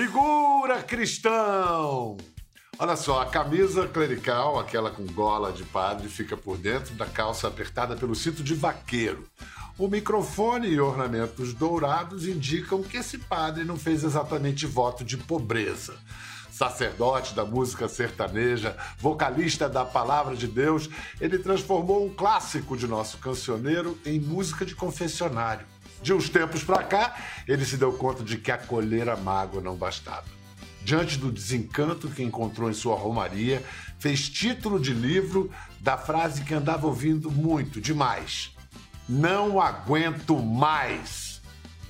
Segura, 0.00 0.82
cristão! 0.82 2.16
Olha 2.78 2.96
só, 2.96 3.20
a 3.20 3.26
camisa 3.26 3.86
clerical, 3.86 4.58
aquela 4.58 4.90
com 4.90 5.04
gola 5.04 5.52
de 5.52 5.62
padre, 5.62 6.08
fica 6.08 6.38
por 6.38 6.56
dentro 6.56 6.94
da 6.94 7.04
calça 7.04 7.46
apertada 7.46 7.94
pelo 7.94 8.14
cinto 8.14 8.42
de 8.42 8.54
vaqueiro. 8.54 9.26
O 9.76 9.88
microfone 9.88 10.68
e 10.68 10.80
ornamentos 10.80 11.52
dourados 11.52 12.26
indicam 12.26 12.82
que 12.82 12.96
esse 12.96 13.18
padre 13.18 13.62
não 13.62 13.76
fez 13.76 14.02
exatamente 14.02 14.64
voto 14.64 15.04
de 15.04 15.18
pobreza. 15.18 15.94
Sacerdote 16.50 17.34
da 17.34 17.44
música 17.44 17.86
sertaneja, 17.86 18.74
vocalista 18.98 19.68
da 19.68 19.84
Palavra 19.84 20.34
de 20.34 20.46
Deus, 20.46 20.88
ele 21.20 21.38
transformou 21.38 22.06
um 22.06 22.14
clássico 22.14 22.74
de 22.74 22.86
nosso 22.86 23.18
cancioneiro 23.18 23.98
em 24.06 24.18
música 24.18 24.64
de 24.64 24.74
confessionário. 24.74 25.66
De 26.02 26.12
uns 26.14 26.28
tempos 26.28 26.64
para 26.64 26.82
cá, 26.82 27.16
ele 27.46 27.64
se 27.64 27.76
deu 27.76 27.92
conta 27.92 28.22
de 28.22 28.38
que 28.38 28.50
acolher 28.50 29.08
a 29.08 29.16
mágoa 29.16 29.60
não 29.60 29.76
bastava. 29.76 30.24
Diante 30.82 31.18
do 31.18 31.30
desencanto 31.30 32.08
que 32.08 32.22
encontrou 32.22 32.70
em 32.70 32.74
sua 32.74 32.96
romaria, 32.96 33.62
fez 33.98 34.28
título 34.30 34.80
de 34.80 34.94
livro 34.94 35.50
da 35.78 35.98
frase 35.98 36.42
que 36.42 36.54
andava 36.54 36.86
ouvindo 36.86 37.30
muito, 37.30 37.80
demais. 37.80 38.56
Não 39.06 39.60
aguento 39.60 40.38
mais. 40.38 41.42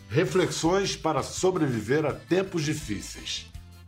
Reflexões 0.08 0.96
para 0.96 1.22
sobreviver 1.22 2.04
a 2.04 2.12
tempos 2.12 2.64
difíceis. 2.64 3.46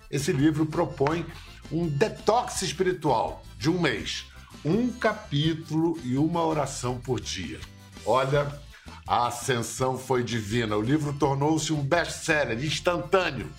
Esse 0.08 0.32
livro 0.32 0.66
propõe 0.66 1.26
um 1.70 1.88
detox 1.88 2.62
espiritual 2.62 3.42
de 3.58 3.68
um 3.68 3.80
mês, 3.80 4.26
um 4.64 4.88
capítulo 4.92 5.98
e 6.04 6.16
uma 6.16 6.44
oração 6.44 6.98
por 6.98 7.20
dia. 7.20 7.58
Olha, 8.06 8.60
a 9.06 9.26
ascensão 9.26 9.98
foi 9.98 10.22
divina. 10.22 10.76
O 10.76 10.82
livro 10.82 11.12
tornou-se 11.12 11.72
um 11.72 11.82
best-seller 11.82 12.62
instantâneo. 12.64 13.50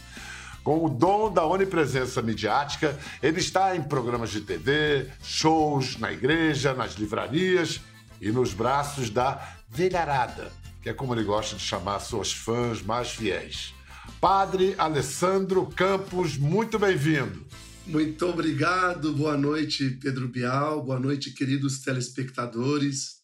Com 0.63 0.85
o 0.85 0.89
dom 0.89 1.31
da 1.31 1.45
onipresença 1.45 2.21
midiática, 2.21 2.97
ele 3.21 3.39
está 3.39 3.75
em 3.75 3.83
programas 3.83 4.31
de 4.31 4.41
TV, 4.41 5.09
shows, 5.21 5.97
na 5.97 6.11
igreja, 6.11 6.73
nas 6.73 6.93
livrarias 6.93 7.81
e 8.21 8.31
nos 8.31 8.53
braços 8.53 9.09
da 9.09 9.57
velharada, 9.69 10.51
que 10.81 10.89
é 10.89 10.93
como 10.93 11.13
ele 11.13 11.23
gosta 11.23 11.57
de 11.57 11.61
chamar 11.61 11.99
suas 11.99 12.31
fãs 12.31 12.81
mais 12.81 13.09
fiéis. 13.09 13.73
Padre 14.21 14.73
Alessandro 14.77 15.65
Campos, 15.65 16.37
muito 16.37 16.79
bem-vindo. 16.79 17.45
Muito 17.85 18.25
obrigado, 18.25 19.11
boa 19.11 19.35
noite, 19.35 19.97
Pedro 20.01 20.29
Bial, 20.29 20.81
boa 20.81 20.97
noite, 20.97 21.31
queridos 21.31 21.79
telespectadores. 21.79 23.22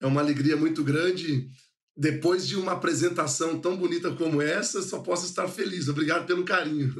É 0.00 0.06
uma 0.06 0.20
alegria 0.20 0.56
muito 0.56 0.82
grande. 0.82 1.46
Depois 1.96 2.46
de 2.46 2.56
uma 2.56 2.72
apresentação 2.72 3.60
tão 3.60 3.76
bonita 3.76 4.10
como 4.12 4.40
essa, 4.40 4.80
só 4.82 5.00
posso 5.00 5.26
estar 5.26 5.48
feliz. 5.48 5.88
Obrigado 5.88 6.26
pelo 6.26 6.44
carinho. 6.44 6.94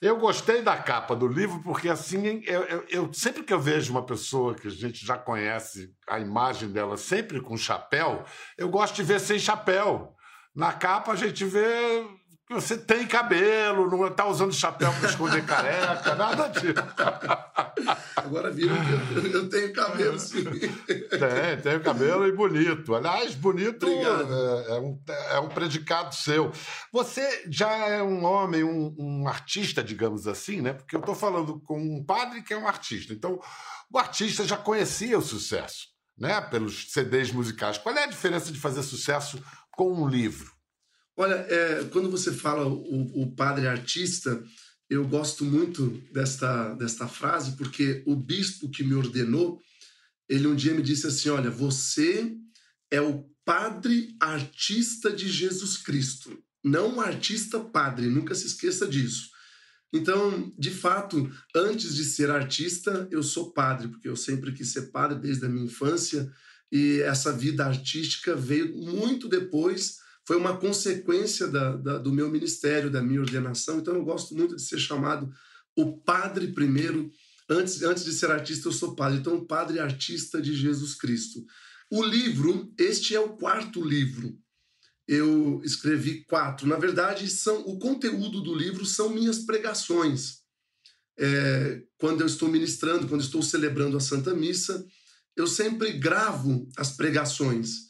Eu 0.00 0.18
gostei 0.18 0.60
da 0.60 0.76
capa 0.76 1.16
do 1.16 1.26
livro 1.26 1.62
porque, 1.62 1.88
assim, 1.88 2.42
eu, 2.44 2.62
eu, 2.64 2.84
eu, 2.88 3.12
sempre 3.14 3.42
que 3.42 3.52
eu 3.52 3.58
vejo 3.58 3.90
uma 3.90 4.04
pessoa 4.04 4.54
que 4.54 4.68
a 4.68 4.70
gente 4.70 5.04
já 5.04 5.16
conhece, 5.16 5.90
a 6.06 6.20
imagem 6.20 6.70
dela 6.70 6.98
sempre 6.98 7.40
com 7.40 7.56
chapéu, 7.56 8.22
eu 8.58 8.68
gosto 8.68 8.96
de 8.96 9.02
ver 9.02 9.18
sem 9.18 9.38
chapéu. 9.38 10.14
Na 10.54 10.72
capa 10.72 11.12
a 11.12 11.16
gente 11.16 11.44
vê 11.46 12.06
você 12.48 12.78
tem 12.78 13.04
cabelo, 13.08 13.90
não 13.90 14.06
está 14.06 14.24
usando 14.24 14.54
chapéu 14.54 14.92
para 14.92 15.08
esconder 15.08 15.44
careca, 15.44 16.14
nada 16.14 16.46
disso. 16.46 16.74
Agora 18.14 18.52
viram 18.52 18.76
que 18.76 19.34
eu, 19.34 19.48
tenho 19.48 19.72
cabelo, 19.72 20.16
sim. 20.18 20.44
Tem, 20.44 21.60
tem 21.60 21.80
cabelo 21.80 22.24
e 22.24 22.30
bonito. 22.30 22.94
Aliás, 22.94 23.34
bonito 23.34 23.86
é, 23.88 24.76
é, 24.76 24.78
um, 24.78 25.00
é 25.32 25.40
um 25.40 25.48
predicado 25.48 26.14
seu. 26.14 26.52
Você 26.92 27.44
já 27.50 27.68
é 27.88 28.00
um 28.00 28.24
homem, 28.24 28.62
um, 28.62 28.94
um 28.96 29.28
artista, 29.28 29.82
digamos 29.82 30.28
assim, 30.28 30.60
né? 30.60 30.72
Porque 30.72 30.94
eu 30.94 31.00
estou 31.00 31.16
falando 31.16 31.58
com 31.60 31.80
um 31.80 32.04
padre 32.04 32.42
que 32.42 32.54
é 32.54 32.58
um 32.58 32.68
artista. 32.68 33.12
Então, 33.12 33.40
o 33.92 33.98
artista 33.98 34.44
já 34.44 34.56
conhecia 34.56 35.18
o 35.18 35.22
sucesso, 35.22 35.88
né? 36.16 36.40
Pelos 36.40 36.92
CDs 36.92 37.32
musicais. 37.32 37.76
Qual 37.76 37.94
é 37.96 38.04
a 38.04 38.08
diferença 38.08 38.52
de 38.52 38.60
fazer 38.60 38.84
sucesso 38.84 39.42
com 39.72 39.92
um 39.92 40.08
livro? 40.08 40.55
Olha, 41.16 41.34
é, 41.34 41.84
quando 41.84 42.10
você 42.10 42.30
fala 42.30 42.66
o, 42.66 43.22
o, 43.22 43.34
padre 43.34 43.66
artista, 43.66 44.44
eu 44.88 45.08
gosto 45.08 45.46
muito 45.46 45.88
desta, 46.12 46.74
desta 46.74 47.08
frase, 47.08 47.56
porque 47.56 48.02
o 48.06 48.14
bispo 48.14 48.70
que 48.70 48.84
me 48.84 48.94
ordenou, 48.94 49.58
ele 50.28 50.46
um 50.46 50.54
dia 50.54 50.74
me 50.74 50.82
disse 50.82 51.06
assim: 51.06 51.30
Olha, 51.30 51.50
você 51.50 52.36
é 52.90 53.00
o 53.00 53.24
padre 53.46 54.14
artista 54.20 55.10
de 55.10 55.26
Jesus 55.26 55.78
Cristo, 55.78 56.38
não 56.62 57.00
artista 57.00 57.60
padre, 57.60 58.08
nunca 58.08 58.34
se 58.34 58.46
esqueça 58.46 58.86
disso. 58.86 59.30
Então, 59.92 60.52
de 60.58 60.70
fato, 60.70 61.32
antes 61.54 61.94
de 61.94 62.04
ser 62.04 62.30
artista, 62.30 63.08
eu 63.10 63.22
sou 63.22 63.52
padre, 63.52 63.88
porque 63.88 64.08
eu 64.08 64.16
sempre 64.16 64.52
quis 64.52 64.70
ser 64.70 64.90
padre 64.90 65.18
desde 65.18 65.46
a 65.46 65.48
minha 65.48 65.64
infância, 65.64 66.30
e 66.70 67.00
essa 67.00 67.32
vida 67.32 67.64
artística 67.64 68.36
veio 68.36 68.76
muito 68.76 69.28
depois 69.28 70.04
foi 70.26 70.36
uma 70.36 70.56
consequência 70.56 71.46
da, 71.46 71.76
da, 71.76 71.98
do 71.98 72.12
meu 72.12 72.28
ministério, 72.28 72.90
da 72.90 73.00
minha 73.00 73.20
ordenação. 73.20 73.78
Então 73.78 73.94
eu 73.94 74.04
gosto 74.04 74.34
muito 74.34 74.56
de 74.56 74.62
ser 74.62 74.78
chamado 74.78 75.32
o 75.76 75.98
padre 75.98 76.48
primeiro. 76.48 77.12
Antes, 77.48 77.80
antes 77.82 78.04
de 78.04 78.12
ser 78.12 78.32
artista, 78.32 78.66
eu 78.66 78.72
sou 78.72 78.96
padre. 78.96 79.18
Então, 79.18 79.46
padre 79.46 79.78
artista 79.78 80.42
de 80.42 80.52
Jesus 80.52 80.96
Cristo. 80.96 81.46
O 81.88 82.02
livro, 82.02 82.72
este 82.76 83.14
é 83.14 83.20
o 83.20 83.36
quarto 83.36 83.80
livro. 83.80 84.36
Eu 85.06 85.60
escrevi 85.64 86.24
quatro. 86.24 86.66
Na 86.66 86.76
verdade, 86.76 87.30
são 87.30 87.60
o 87.60 87.78
conteúdo 87.78 88.40
do 88.40 88.52
livro 88.52 88.84
são 88.84 89.10
minhas 89.10 89.38
pregações. 89.38 90.38
É, 91.16 91.82
quando 91.98 92.22
eu 92.22 92.26
estou 92.26 92.48
ministrando, 92.48 93.06
quando 93.06 93.20
estou 93.20 93.42
celebrando 93.42 93.96
a 93.96 94.00
Santa 94.00 94.34
Missa, 94.34 94.84
eu 95.36 95.46
sempre 95.46 95.92
gravo 95.92 96.68
as 96.76 96.90
pregações 96.96 97.85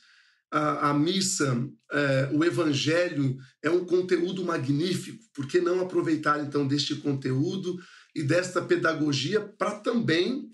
a, 0.50 0.90
a 0.90 0.94
missa, 0.94 1.68
é, 1.92 2.30
o 2.32 2.44
evangelho 2.44 3.36
é 3.62 3.70
um 3.70 3.84
conteúdo 3.84 4.44
magnífico. 4.44 5.22
Por 5.34 5.46
que 5.46 5.60
não 5.60 5.80
aproveitar 5.80 6.40
então 6.40 6.66
deste 6.66 6.94
conteúdo 6.96 7.76
e 8.14 8.22
desta 8.22 8.62
pedagogia 8.62 9.40
para 9.40 9.78
também 9.80 10.48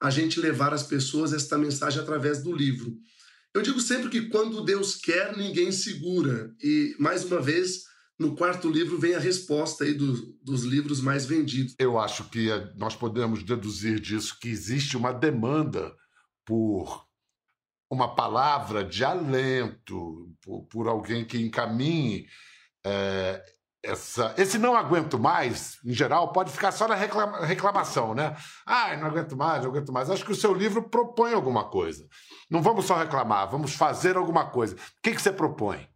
a 0.00 0.10
gente 0.10 0.40
levar 0.40 0.74
às 0.74 0.82
pessoas 0.82 1.32
esta 1.32 1.56
mensagem 1.56 2.00
através 2.00 2.42
do 2.42 2.52
livro? 2.52 2.94
Eu 3.54 3.62
digo 3.62 3.80
sempre 3.80 4.10
que 4.10 4.28
quando 4.28 4.64
Deus 4.64 4.96
quer, 4.96 5.36
ninguém 5.36 5.70
segura. 5.70 6.52
E, 6.60 6.96
mais 6.98 7.24
uma 7.24 7.40
vez, 7.40 7.84
no 8.18 8.34
quarto 8.34 8.68
livro 8.68 8.98
vem 8.98 9.14
a 9.14 9.20
resposta 9.20 9.84
aí 9.84 9.94
do, 9.94 10.36
dos 10.42 10.64
livros 10.64 11.00
mais 11.00 11.24
vendidos. 11.24 11.74
Eu 11.78 11.98
acho 11.98 12.28
que 12.30 12.50
é, 12.50 12.72
nós 12.76 12.96
podemos 12.96 13.44
deduzir 13.44 14.00
disso 14.00 14.36
que 14.40 14.48
existe 14.48 14.96
uma 14.96 15.12
demanda 15.12 15.94
por 16.44 17.06
uma 17.94 18.14
palavra 18.14 18.84
de 18.84 19.04
alento 19.04 20.34
por, 20.42 20.62
por 20.64 20.88
alguém 20.88 21.24
que 21.24 21.40
encaminhe 21.40 22.26
é, 22.84 23.42
essa, 23.84 24.34
esse 24.38 24.58
não 24.58 24.74
aguento 24.74 25.18
mais, 25.18 25.78
em 25.84 25.92
geral, 25.92 26.32
pode 26.32 26.50
ficar 26.50 26.72
só 26.72 26.88
na 26.88 26.94
reclama, 26.94 27.44
reclamação, 27.44 28.14
né? 28.14 28.34
Ah, 28.64 28.96
não 28.96 29.06
aguento 29.06 29.36
mais, 29.36 29.62
não 29.62 29.70
aguento 29.70 29.92
mais. 29.92 30.08
Acho 30.08 30.24
que 30.24 30.32
o 30.32 30.36
seu 30.36 30.54
livro 30.54 30.88
propõe 30.88 31.34
alguma 31.34 31.64
coisa. 31.64 32.06
Não 32.50 32.62
vamos 32.62 32.86
só 32.86 32.96
reclamar, 32.96 33.50
vamos 33.50 33.74
fazer 33.74 34.16
alguma 34.16 34.46
coisa. 34.46 34.74
O 34.74 34.78
que, 35.02 35.12
que 35.12 35.20
você 35.20 35.30
propõe? 35.30 35.86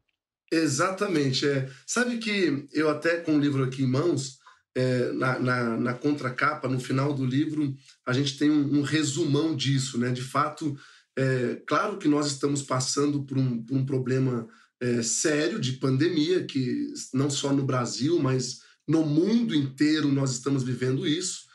Exatamente. 0.53 1.49
É. 1.49 1.69
Sabe 1.87 2.19
que 2.19 2.69
eu 2.73 2.91
até 2.91 3.17
com 3.19 3.37
o 3.37 3.41
livro 3.41 3.65
aqui 3.65 3.83
em 3.83 3.91
mãos, 3.91 4.39
é, 4.75 5.11
na, 5.13 5.39
na, 5.39 5.63
na 5.79 5.95
contracapa, 5.95 6.69
no 6.69 6.79
final 6.79 7.13
do 7.13 7.25
livro, 7.25 7.75
a 8.07 8.13
gente 8.13 8.39
tem 8.39 8.51
um, 8.51 8.79
um 8.79 8.83
resumão 8.83 9.57
disso, 9.57 9.99
né? 9.99 10.11
De 10.11 10.23
fato, 10.23 10.77
é, 11.19 11.61
claro 11.67 11.99
que 11.99 12.07
nós 12.07 12.29
estamos 12.29 12.63
passando 12.63 13.25
por 13.25 13.37
um, 13.37 13.61
por 13.61 13.77
um 13.77 13.85
problema 13.85 14.49
é, 14.81 15.03
sério 15.03 15.59
de 15.59 15.73
pandemia, 15.73 16.45
que 16.45 16.93
não 17.13 17.29
só 17.29 17.53
no 17.53 17.65
Brasil, 17.65 18.21
mas 18.21 18.61
no 18.87 19.05
mundo 19.05 19.53
inteiro 19.53 20.13
nós 20.13 20.31
estamos 20.31 20.63
vivendo 20.63 21.05
isso. 21.05 21.49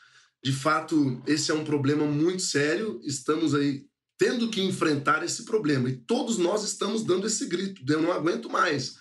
De 0.44 0.52
fato, 0.52 1.24
esse 1.26 1.50
é 1.50 1.54
um 1.54 1.64
problema 1.64 2.06
muito 2.06 2.42
sério, 2.42 3.00
estamos 3.06 3.56
aí 3.56 3.86
tendo 4.18 4.50
que 4.50 4.62
enfrentar 4.62 5.24
esse 5.24 5.46
problema 5.46 5.90
e 5.90 5.96
todos 5.96 6.38
nós 6.38 6.66
estamos 6.66 7.06
dando 7.06 7.26
esse 7.26 7.46
grito: 7.46 7.82
eu 7.88 8.02
não 8.02 8.12
aguento 8.12 8.50
mais 8.50 8.98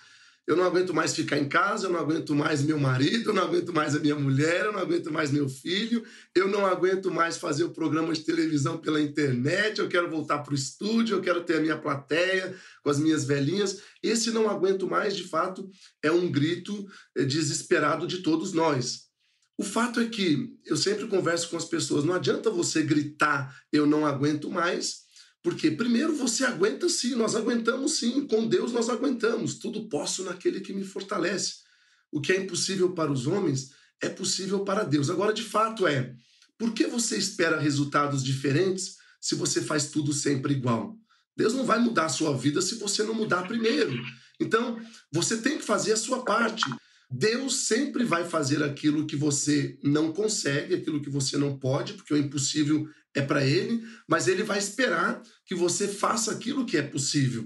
eu 0.47 0.57
não 0.57 0.65
aguento 0.65 0.93
mais 0.93 1.15
ficar 1.15 1.39
em 1.39 1.49
casa, 1.49 1.87
eu 1.87 1.93
não 1.93 2.01
aguento 2.01 2.35
mais 2.35 2.63
meu 2.63 2.79
marido, 2.79 3.31
eu 3.31 3.35
não 3.35 3.45
aguento 3.45 3.73
mais 3.73 3.95
a 3.95 4.01
minha 4.01 4.17
mulher, 4.17 4.65
eu 4.65 4.73
não 4.73 4.81
aguento 4.81 5.13
mais 5.13 5.31
meu 5.31 5.49
filho, 5.49 6.05
eu 6.35 6.49
não 6.49 6.67
aguento 6.67 7.11
mais 7.11 7.37
fazer 7.37 7.65
o 7.65 7.71
programa 7.71 8.13
de 8.13 8.23
televisão 8.23 8.77
pela 8.77 9.01
internet, 9.01 9.79
eu 9.79 9.89
quero 9.89 10.11
voltar 10.11 10.39
para 10.39 10.53
o 10.53 10.57
estúdio, 10.57 11.17
eu 11.17 11.21
quero 11.21 11.45
ter 11.45 11.59
a 11.59 11.61
minha 11.61 11.79
plateia 11.79 12.57
com 12.83 12.91
as 12.91 12.99
minhas 12.99 13.25
velhinhas. 13.25 13.81
Esse 14.03 14.31
não 14.33 14.51
aguento 14.51 14.89
mais, 14.89 15.17
de 15.17 15.25
fato, 15.25 15.71
é 16.03 16.11
um 16.11 16.31
grito 16.31 16.87
eh, 17.17 17.25
desesperado 17.25 18.07
de 18.07 18.19
todos 18.19 18.53
nós. 18.53 19.13
O 19.57 19.63
fato 19.63 20.01
é 20.01 20.07
que 20.07 20.57
eu 20.65 20.77
sempre 20.77 21.07
converso 21.07 21.49
com 21.51 21.57
as 21.57 21.65
pessoas, 21.65 22.03
não 22.03 22.15
adianta 22.15 22.51
você 22.51 22.83
gritar 22.83 23.55
eu 23.71 23.87
não 23.87 24.05
aguento 24.05 24.51
mais, 24.51 25.03
porque, 25.43 25.73
primeiro, 25.73 26.15
você 26.15 26.45
aguenta 26.45 26.89
sim, 26.89 27.17
nós 27.17 27.35
aguentamos 27.35 27.99
sim, 27.99 28.27
com 28.27 28.47
Deus 28.47 28.73
nós 28.73 28.89
aguentamos, 28.89 29.57
tudo 29.57 29.89
posso 29.89 30.23
naquele 30.23 30.61
que 30.61 30.73
me 30.73 30.85
fortalece. 30.85 31.63
o 32.11 32.21
que 32.21 32.31
é 32.31 32.37
impossível 32.37 32.93
para 32.93 33.11
os 33.11 33.27
homens 33.27 33.71
é 34.01 34.09
possível 34.09 34.65
para 34.65 34.85
Deus. 34.85 35.09
Agora, 35.09 35.33
de 35.33 35.43
fato, 35.43 35.87
é 35.87 36.15
por 36.59 36.75
que 36.75 36.87
você 36.87 37.17
espera 37.17 37.59
resultados 37.59 38.23
diferentes 38.23 38.99
se 39.21 39.35
você 39.35 39.63
faz 39.63 39.87
tudo 39.87 40.13
sempre 40.13 40.53
igual? 40.53 40.97
Deus 41.35 41.55
não 41.55 41.65
vai 41.65 41.79
mudar 41.79 42.07
a 42.07 42.11
sua 42.11 42.37
vida 42.37 42.61
se 42.61 42.75
você 42.75 43.03
não 43.03 43.15
mudar 43.15 43.49
primeiro. 43.49 43.99
Então, 44.39 44.79
você 45.11 45.39
tem 45.39 45.57
que 45.57 45.65
fazer 45.65 45.93
a 45.93 45.97
sua 45.97 46.23
parte. 46.25 46.65
Deus 47.13 47.67
sempre 47.67 48.05
vai 48.05 48.25
fazer 48.25 48.63
aquilo 48.63 49.07
que 49.07 49.17
você 49.17 49.79
não 49.83 50.11
consegue, 50.13 50.75
aquilo 50.75 51.03
que 51.03 51.11
você 51.11 51.37
não 51.37 51.59
pode, 51.59 51.93
porque 51.93 52.15
o 52.15 52.17
impossível 52.17 52.89
é 53.15 53.21
para 53.21 53.45
ele, 53.45 53.83
mas 54.09 54.29
ele 54.29 54.43
vai 54.43 54.59
esperar 54.59 55.23
que 55.45 55.55
você 55.55 55.87
faça 55.87 56.33
aquilo 56.33 56.65
que 56.65 56.79
é 56.79 56.83
possível. 56.83 57.45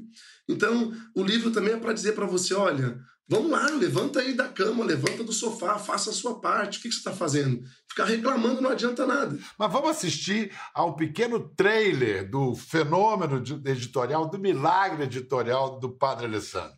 Então, 0.48 0.92
o 1.16 1.24
livro 1.24 1.50
também 1.50 1.74
é 1.74 1.76
para 1.76 1.92
dizer 1.92 2.12
para 2.12 2.26
você: 2.26 2.54
olha, 2.54 2.96
vamos 3.28 3.50
lá, 3.50 3.68
levanta 3.70 4.20
aí 4.20 4.34
da 4.34 4.46
cama, 4.46 4.84
levanta 4.84 5.24
do 5.24 5.32
sofá, 5.32 5.76
faça 5.80 6.10
a 6.10 6.12
sua 6.12 6.40
parte. 6.40 6.78
O 6.78 6.82
que, 6.82 6.88
que 6.88 6.94
você 6.94 7.00
está 7.00 7.12
fazendo? 7.12 7.60
Ficar 7.88 8.04
reclamando 8.04 8.60
não 8.60 8.70
adianta 8.70 9.04
nada. 9.04 9.36
Mas 9.58 9.72
vamos 9.72 9.90
assistir 9.90 10.52
ao 10.72 10.94
pequeno 10.94 11.40
trailer 11.56 12.30
do 12.30 12.54
fenômeno 12.54 13.42
editorial, 13.64 14.30
do 14.30 14.38
milagre 14.38 15.02
editorial 15.02 15.80
do 15.80 15.90
Padre 15.90 16.26
Alessandro. 16.26 16.76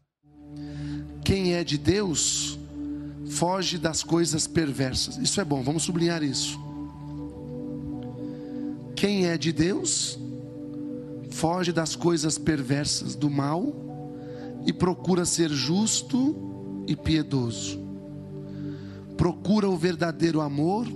Quem 1.23 1.55
é 1.55 1.62
de 1.62 1.76
Deus 1.76 2.57
foge 3.30 3.78
das 3.78 4.02
coisas 4.02 4.46
perversas. 4.46 5.16
Isso 5.19 5.40
é 5.40 5.44
bom, 5.44 5.62
vamos 5.62 5.82
sublinhar 5.82 6.22
isso. 6.22 6.58
Quem 8.96 9.26
é 9.26 9.38
de 9.38 9.52
Deus 9.52 10.19
foge 11.30 11.72
das 11.72 11.94
coisas 11.94 12.36
perversas 12.36 13.14
do 13.14 13.30
mal 13.30 13.72
e 14.66 14.72
procura 14.72 15.25
ser 15.25 15.50
justo 15.50 16.36
e 16.86 16.96
piedoso. 16.96 17.78
Procura 19.16 19.69
o 19.69 19.76
verdadeiro 19.76 20.40
amor, 20.40 20.86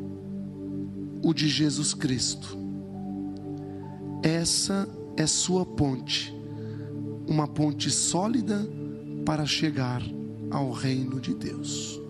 o 1.23 1.33
de 1.33 1.49
Jesus 1.49 1.95
Cristo. 1.95 2.59
Essa 4.23 4.89
é 5.17 5.27
sua 5.27 5.65
ponte, 5.65 6.35
uma 7.29 7.47
ponte 7.47 7.91
sólida 7.91 8.69
para 9.25 9.47
chegar 9.47 10.03
ao 10.51 10.73
reino 10.73 11.21
de 11.21 11.35
Deus. 11.35 12.02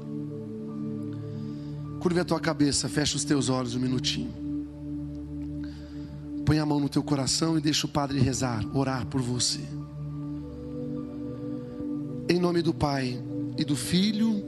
Curve 2.02 2.18
a 2.18 2.24
tua 2.24 2.40
cabeça, 2.40 2.88
fecha 2.88 3.16
os 3.16 3.22
teus 3.22 3.48
olhos 3.48 3.76
um 3.76 3.78
minutinho. 3.78 4.34
Põe 6.44 6.58
a 6.58 6.66
mão 6.66 6.80
no 6.80 6.88
teu 6.88 7.00
coração 7.00 7.56
e 7.56 7.60
deixa 7.60 7.86
o 7.86 7.88
Padre 7.88 8.18
rezar, 8.18 8.66
orar 8.76 9.06
por 9.06 9.22
você. 9.22 9.60
Em 12.28 12.40
nome 12.40 12.60
do 12.60 12.74
Pai, 12.74 13.22
e 13.56 13.64
do 13.64 13.76
Filho, 13.76 14.42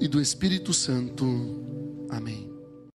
e 0.00 0.08
do 0.08 0.18
Espírito 0.18 0.72
Santo. 0.72 1.26
Amém. 2.08 2.50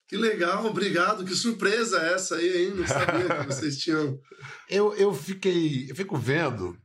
Que 0.07 0.19
legal, 0.19 0.67
obrigado. 0.67 1.25
Que 1.25 1.35
surpresa 1.35 1.97
essa 1.97 2.37
aí, 2.37 2.67
hein? 2.67 2.75
Não 2.75 2.87
sabia 2.87 3.39
que 3.39 3.47
vocês 3.47 3.79
tinham. 3.79 4.21
Eu, 4.69 4.95
eu 4.97 5.15
fiquei, 5.15 5.91
eu 5.91 5.97
fico 5.97 6.19
vendo. 6.19 6.77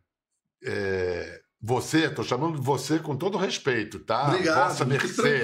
É, 0.63 1.38
você, 1.61 2.05
estou 2.05 2.23
chamando 2.23 2.57
de 2.57 2.65
você 2.65 2.99
com 2.99 3.17
todo 3.17 3.37
respeito, 3.37 3.99
tá? 3.99 4.29
Obrigado, 4.29 4.69
Vossa 4.69 4.85
mercê. 4.85 5.41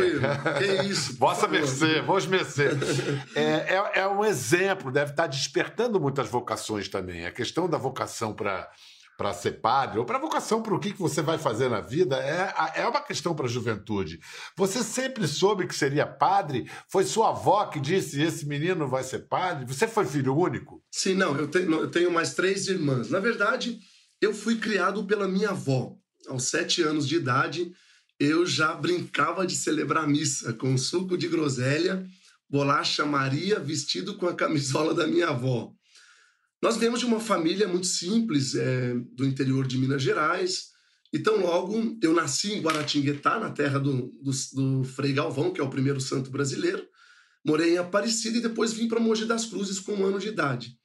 Que 0.58 0.84
isso. 0.88 1.18
Vossa 1.18 1.46
mercê, 1.46 2.02
vos 2.02 2.26
mercê. 2.26 2.70
É, 3.36 3.76
é, 3.76 3.92
é, 3.96 4.08
um 4.08 4.24
exemplo, 4.24 4.92
deve 4.92 5.12
estar 5.12 5.28
despertando 5.28 6.00
muitas 6.00 6.30
vocações 6.30 6.88
também. 6.88 7.26
A 7.26 7.32
questão 7.32 7.68
da 7.68 7.78
vocação 7.78 8.34
para 8.34 8.70
para 9.18 9.34
ser 9.34 9.62
padre, 9.62 9.98
ou 9.98 10.04
para 10.04 10.20
vocação 10.20 10.62
para 10.62 10.76
o 10.76 10.80
que, 10.80 10.92
que 10.92 11.00
você 11.00 11.22
vai 11.22 11.38
fazer 11.38 11.70
na 11.70 11.80
vida, 11.80 12.18
é, 12.18 12.82
é 12.82 12.86
uma 12.86 13.00
questão 13.00 13.34
para 13.34 13.46
a 13.46 13.50
juventude. 13.50 14.20
Você 14.58 14.84
sempre 14.84 15.26
soube 15.26 15.66
que 15.68 15.74
seria 15.74 16.06
padre? 16.06 16.70
Foi 16.90 17.06
sua 17.06 17.30
avó 17.30 17.66
que 17.68 17.80
disse: 17.80 18.22
esse 18.22 18.46
menino 18.46 18.90
vai 18.90 19.04
ser 19.04 19.28
padre? 19.28 19.66
Você 19.66 19.88
foi 19.88 20.06
filho 20.06 20.36
único? 20.36 20.84
Sim, 20.92 21.14
não, 21.14 21.36
eu 21.38 21.48
tenho, 21.48 21.72
eu 21.72 21.90
tenho 21.90 22.12
mais 22.12 22.34
três 22.34 22.68
irmãs. 22.68 23.10
Na 23.10 23.20
verdade, 23.20 23.80
eu 24.22 24.34
fui 24.34 24.58
criado 24.58 25.06
pela 25.06 25.30
minha 25.30 25.52
avó 25.52 25.96
aos 26.28 26.46
sete 26.46 26.82
anos 26.82 27.08
de 27.08 27.16
idade, 27.16 27.74
eu 28.20 28.46
já 28.46 28.74
brincava 28.74 29.46
de 29.46 29.56
celebrar 29.56 30.08
missa 30.08 30.54
com 30.54 30.78
suco 30.78 31.18
de 31.18 31.28
groselha, 31.28 32.06
bolacha 32.50 33.06
Maria, 33.06 33.60
vestido 33.60 34.16
com 34.16 34.28
a 34.28 34.36
camisola 34.36 34.94
da 34.94 35.06
minha 35.06 35.30
avó. 35.30 35.74
Nós 36.62 36.78
viemos 36.78 37.00
de 37.00 37.06
uma 37.06 37.20
família 37.20 37.68
muito 37.68 37.88
simples, 37.88 38.56
é, 38.56 38.96
do 39.14 39.26
interior 39.26 39.68
de 39.68 39.78
Minas 39.78 40.02
Gerais. 40.02 40.70
Então, 41.14 41.40
logo, 41.40 41.98
eu 42.02 42.14
nasci 42.14 42.54
em 42.54 42.62
Guaratinguetá, 42.62 43.40
na 43.40 43.52
terra 43.52 43.80
do, 43.80 44.12
do, 44.22 44.32
do 44.54 44.84
Frei 44.84 45.14
Galvão, 45.14 45.52
que 45.52 45.62
é 45.62 45.64
o 45.64 45.70
primeiro 45.70 46.00
santo 46.00 46.32
brasileiro. 46.32 46.88
Morei 47.46 47.74
em 47.74 47.78
Aparecida 47.78 48.38
e 48.38 48.42
depois 48.42 48.74
vim 48.74 48.88
para 48.88 49.00
Mogi 49.00 49.26
das 49.26 49.46
Cruzes 49.46 49.80
com 49.80 49.94
um 49.94 50.06
ano 50.06 50.20
de 50.20 50.30
idade. 50.30 50.76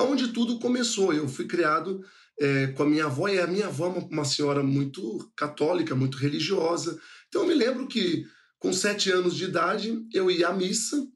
Onde 0.00 0.28
tudo 0.28 0.58
começou. 0.58 1.12
Eu 1.12 1.28
fui 1.28 1.46
criado 1.46 2.04
é, 2.40 2.68
com 2.68 2.84
a 2.84 2.86
minha 2.86 3.04
avó, 3.04 3.28
e 3.28 3.38
a 3.38 3.46
minha 3.46 3.66
avó 3.66 3.86
é 3.86 3.88
uma, 3.90 4.06
uma 4.06 4.24
senhora 4.24 4.62
muito 4.62 5.30
católica, 5.36 5.94
muito 5.94 6.16
religiosa. 6.16 6.98
Então 7.28 7.42
eu 7.42 7.48
me 7.48 7.54
lembro 7.54 7.86
que 7.86 8.24
com 8.58 8.72
sete 8.72 9.10
anos 9.10 9.36
de 9.36 9.44
idade 9.44 10.02
eu 10.12 10.30
ia 10.30 10.48
à 10.48 10.52
missa 10.52 11.06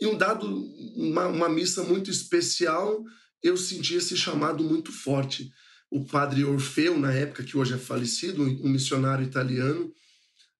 e 0.00 0.06
um 0.06 0.16
dado 0.16 0.46
uma, 0.96 1.26
uma 1.26 1.48
missa 1.48 1.82
muito 1.82 2.10
especial 2.10 3.04
eu 3.42 3.56
senti 3.56 3.94
esse 3.94 4.16
chamado 4.16 4.62
muito 4.62 4.92
forte. 4.92 5.50
O 5.90 6.04
padre 6.04 6.44
Orfeu, 6.44 6.98
na 6.98 7.12
época 7.12 7.42
que 7.42 7.56
hoje 7.56 7.74
é 7.74 7.78
falecido, 7.78 8.42
um 8.42 8.68
missionário 8.68 9.24
italiano 9.24 9.92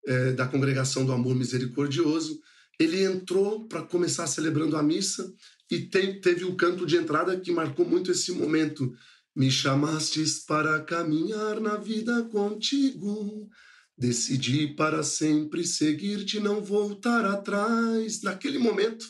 é, 0.06 0.32
da 0.32 0.46
Congregação 0.46 1.04
do 1.04 1.12
Amor 1.12 1.34
Misericordioso, 1.34 2.40
ele 2.78 3.04
entrou 3.04 3.68
para 3.68 3.82
começar 3.82 4.26
celebrando 4.26 4.76
a 4.76 4.82
missa 4.82 5.30
e 5.70 5.80
tem, 5.80 6.20
teve 6.20 6.44
o 6.44 6.56
canto 6.56 6.86
de 6.86 6.96
entrada 6.96 7.38
que 7.38 7.52
marcou 7.52 7.86
muito 7.86 8.10
esse 8.10 8.32
momento 8.32 8.92
me 9.40 9.50
chamastes 9.50 10.40
para 10.40 10.80
caminhar 10.80 11.58
na 11.60 11.78
vida 11.78 12.24
contigo. 12.24 13.48
Decidi 13.96 14.66
para 14.74 15.02
sempre 15.02 15.66
seguir-te, 15.66 16.38
não 16.38 16.62
voltar 16.62 17.24
atrás. 17.24 18.20
Naquele 18.20 18.58
momento 18.58 19.06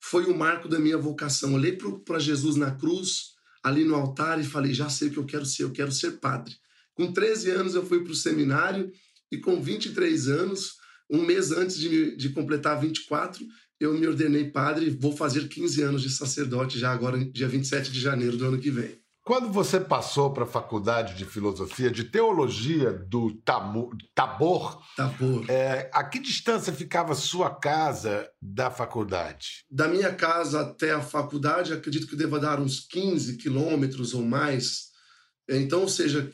foi 0.00 0.24
o 0.24 0.36
marco 0.36 0.68
da 0.68 0.80
minha 0.80 0.98
vocação. 0.98 1.54
Olhei 1.54 1.78
para 2.04 2.18
Jesus 2.18 2.56
na 2.56 2.72
cruz, 2.72 3.34
ali 3.62 3.84
no 3.84 3.94
altar, 3.94 4.40
e 4.40 4.44
falei: 4.44 4.74
já 4.74 4.88
sei 4.88 5.06
o 5.06 5.10
que 5.12 5.18
eu 5.18 5.26
quero 5.26 5.46
ser, 5.46 5.62
eu 5.62 5.70
quero 5.70 5.92
ser 5.92 6.18
padre. 6.18 6.56
Com 6.92 7.12
13 7.12 7.52
anos 7.52 7.76
eu 7.76 7.86
fui 7.86 8.02
para 8.02 8.12
o 8.12 8.16
seminário, 8.16 8.90
e 9.30 9.38
com 9.38 9.62
23 9.62 10.26
anos, 10.26 10.72
um 11.08 11.22
mês 11.22 11.52
antes 11.52 11.78
de, 11.78 12.16
de 12.16 12.30
completar 12.30 12.80
24, 12.80 13.46
eu 13.78 13.94
me 13.94 14.08
ordenei 14.08 14.50
padre. 14.50 14.90
Vou 14.90 15.16
fazer 15.16 15.46
15 15.46 15.82
anos 15.82 16.02
de 16.02 16.10
sacerdote 16.10 16.80
já 16.80 16.90
agora, 16.90 17.24
dia 17.26 17.46
27 17.46 17.92
de 17.92 18.00
janeiro 18.00 18.36
do 18.36 18.44
ano 18.44 18.58
que 18.58 18.72
vem. 18.72 18.98
Quando 19.28 19.52
você 19.52 19.78
passou 19.78 20.32
para 20.32 20.44
a 20.44 20.46
faculdade 20.46 21.14
de 21.14 21.26
filosofia, 21.26 21.90
de 21.90 22.04
teologia 22.04 22.94
do 22.94 23.34
Tabor, 23.44 23.94
Tabor. 24.96 25.44
É, 25.50 25.90
a 25.92 26.02
que 26.02 26.18
distância 26.18 26.72
ficava 26.72 27.14
sua 27.14 27.50
casa 27.54 28.26
da 28.40 28.70
faculdade? 28.70 29.66
Da 29.70 29.86
minha 29.86 30.14
casa 30.14 30.62
até 30.62 30.92
a 30.92 31.02
faculdade, 31.02 31.74
acredito 31.74 32.06
que 32.06 32.16
deva 32.16 32.40
dar 32.40 32.58
uns 32.58 32.80
15 32.80 33.36
quilômetros 33.36 34.14
ou 34.14 34.22
mais. 34.22 34.86
Então, 35.46 35.82
ou 35.82 35.88
seja, 35.90 36.32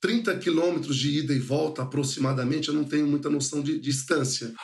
30 0.00 0.38
quilômetros 0.38 0.94
de 0.94 1.18
ida 1.18 1.32
e 1.32 1.40
volta 1.40 1.82
aproximadamente, 1.82 2.68
eu 2.68 2.74
não 2.74 2.84
tenho 2.84 3.08
muita 3.08 3.28
noção 3.28 3.60
de 3.60 3.80
distância. 3.80 4.54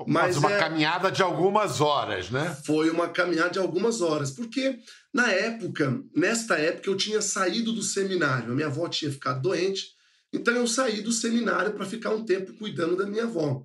Mas, 0.00 0.08
Mas 0.08 0.36
uma 0.38 0.52
é... 0.52 0.58
caminhada 0.58 1.10
de 1.10 1.22
algumas 1.22 1.80
horas, 1.80 2.28
né? 2.30 2.56
Foi 2.64 2.90
uma 2.90 3.08
caminhada 3.08 3.50
de 3.50 3.58
algumas 3.58 4.00
horas, 4.00 4.32
porque 4.32 4.80
na 5.12 5.30
época, 5.30 6.02
nesta 6.14 6.56
época, 6.56 6.90
eu 6.90 6.96
tinha 6.96 7.22
saído 7.22 7.72
do 7.72 7.82
seminário. 7.82 8.52
A 8.52 8.54
minha 8.54 8.66
avó 8.66 8.88
tinha 8.88 9.10
ficado 9.10 9.40
doente, 9.42 9.86
então 10.32 10.52
eu 10.54 10.66
saí 10.66 11.00
do 11.00 11.12
seminário 11.12 11.72
para 11.74 11.86
ficar 11.86 12.10
um 12.10 12.24
tempo 12.24 12.52
cuidando 12.54 12.96
da 12.96 13.06
minha 13.06 13.24
avó. 13.24 13.64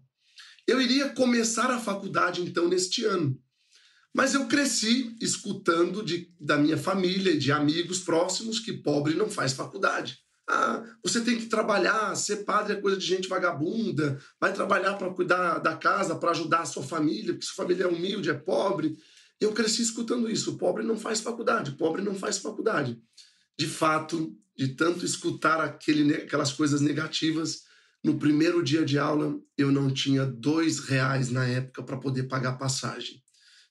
Eu 0.68 0.80
iria 0.80 1.10
começar 1.10 1.72
a 1.72 1.80
faculdade, 1.80 2.42
então, 2.42 2.68
neste 2.68 3.04
ano. 3.04 3.36
Mas 4.14 4.36
eu 4.36 4.48
cresci 4.48 5.16
escutando 5.20 6.04
de, 6.04 6.32
da 6.40 6.58
minha 6.58 6.78
família 6.78 7.32
e 7.32 7.40
de 7.40 7.52
amigos 7.52 8.00
próximos 8.00 8.60
que 8.60 8.74
pobre 8.74 9.16
não 9.16 9.30
faz 9.30 9.54
faculdade. 9.54 10.20
Ah, 10.52 10.84
você 11.04 11.22
tem 11.22 11.38
que 11.38 11.46
trabalhar, 11.46 12.16
ser 12.16 12.38
padre 12.38 12.74
é 12.74 12.82
coisa 12.82 12.98
de 12.98 13.06
gente 13.06 13.30
vagabunda, 13.30 14.20
vai 14.42 14.52
trabalhar 14.52 14.96
para 14.96 15.14
cuidar 15.14 15.60
da 15.60 15.78
casa, 15.78 16.16
para 16.16 16.32
ajudar 16.32 16.62
a 16.62 16.66
sua 16.66 16.82
família, 16.82 17.34
porque 17.34 17.46
sua 17.46 17.64
família 17.64 17.84
é 17.84 17.88
humilde, 17.88 18.32
é 18.32 18.34
pobre. 18.34 18.98
Eu 19.40 19.54
cresci 19.54 19.84
escutando 19.84 20.28
isso: 20.28 20.58
pobre 20.58 20.84
não 20.84 20.98
faz 20.98 21.22
faculdade, 21.22 21.74
pobre 21.74 22.02
não 22.02 22.16
faz 22.16 22.40
faculdade. 22.40 23.00
De 23.60 23.68
fato, 23.68 24.36
de 24.58 24.70
tanto 24.70 25.06
escutar 25.06 25.62
aquele, 25.62 26.16
aquelas 26.16 26.52
coisas 26.52 26.82
negativas, 26.82 27.62
no 28.04 28.18
primeiro 28.18 28.64
dia 28.64 28.84
de 28.84 28.98
aula 28.98 29.40
eu 29.56 29.72
não 29.72 29.94
tinha 29.94 30.26
dois 30.26 30.80
reais 30.80 31.30
na 31.30 31.46
época 31.46 31.84
para 31.84 31.98
poder 31.98 32.24
pagar 32.24 32.58
passagem. 32.58 33.22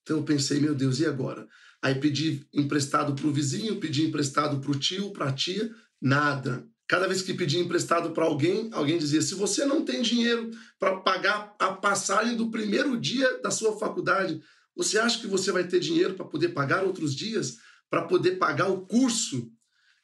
Então 0.03 0.19
eu 0.19 0.23
pensei, 0.23 0.61
meu 0.61 0.77
Deus, 0.77 1.01
e 1.01 1.07
agora? 1.07 1.49
Aí 1.83 1.95
pedi 1.97 2.47
emprestado 2.53 3.15
para 3.15 3.27
o 3.27 3.33
vizinho, 3.33 3.81
pedi 3.81 4.07
emprestado 4.07 4.61
para 4.61 4.71
o 4.71 4.79
tio, 4.79 5.13
para 5.13 5.29
a 5.29 5.33
tia, 5.33 5.71
Nada. 6.01 6.67
Cada 6.87 7.07
vez 7.07 7.21
que 7.21 7.35
pedia 7.35 7.61
emprestado 7.61 8.13
para 8.13 8.25
alguém, 8.25 8.71
alguém 8.73 8.99
dizia: 8.99 9.21
se 9.21 9.35
você 9.35 9.65
não 9.65 9.85
tem 9.85 10.01
dinheiro 10.01 10.51
para 10.79 10.97
pagar 11.01 11.55
a 11.59 11.73
passagem 11.73 12.37
do 12.37 12.51
primeiro 12.51 12.99
dia 12.99 13.41
da 13.43 13.51
sua 13.51 13.79
faculdade, 13.79 14.41
você 14.75 14.99
acha 14.99 15.21
que 15.21 15.27
você 15.27 15.53
vai 15.53 15.65
ter 15.65 15.81
dinheiro 15.81 16.15
para 16.15 16.25
poder 16.25 16.51
pagar 16.51 16.85
outros 16.85 17.15
dias? 17.15 17.59
Para 17.91 18.03
poder 18.03 18.39
pagar 18.39 18.69
o 18.69 18.87
curso? 18.87 19.51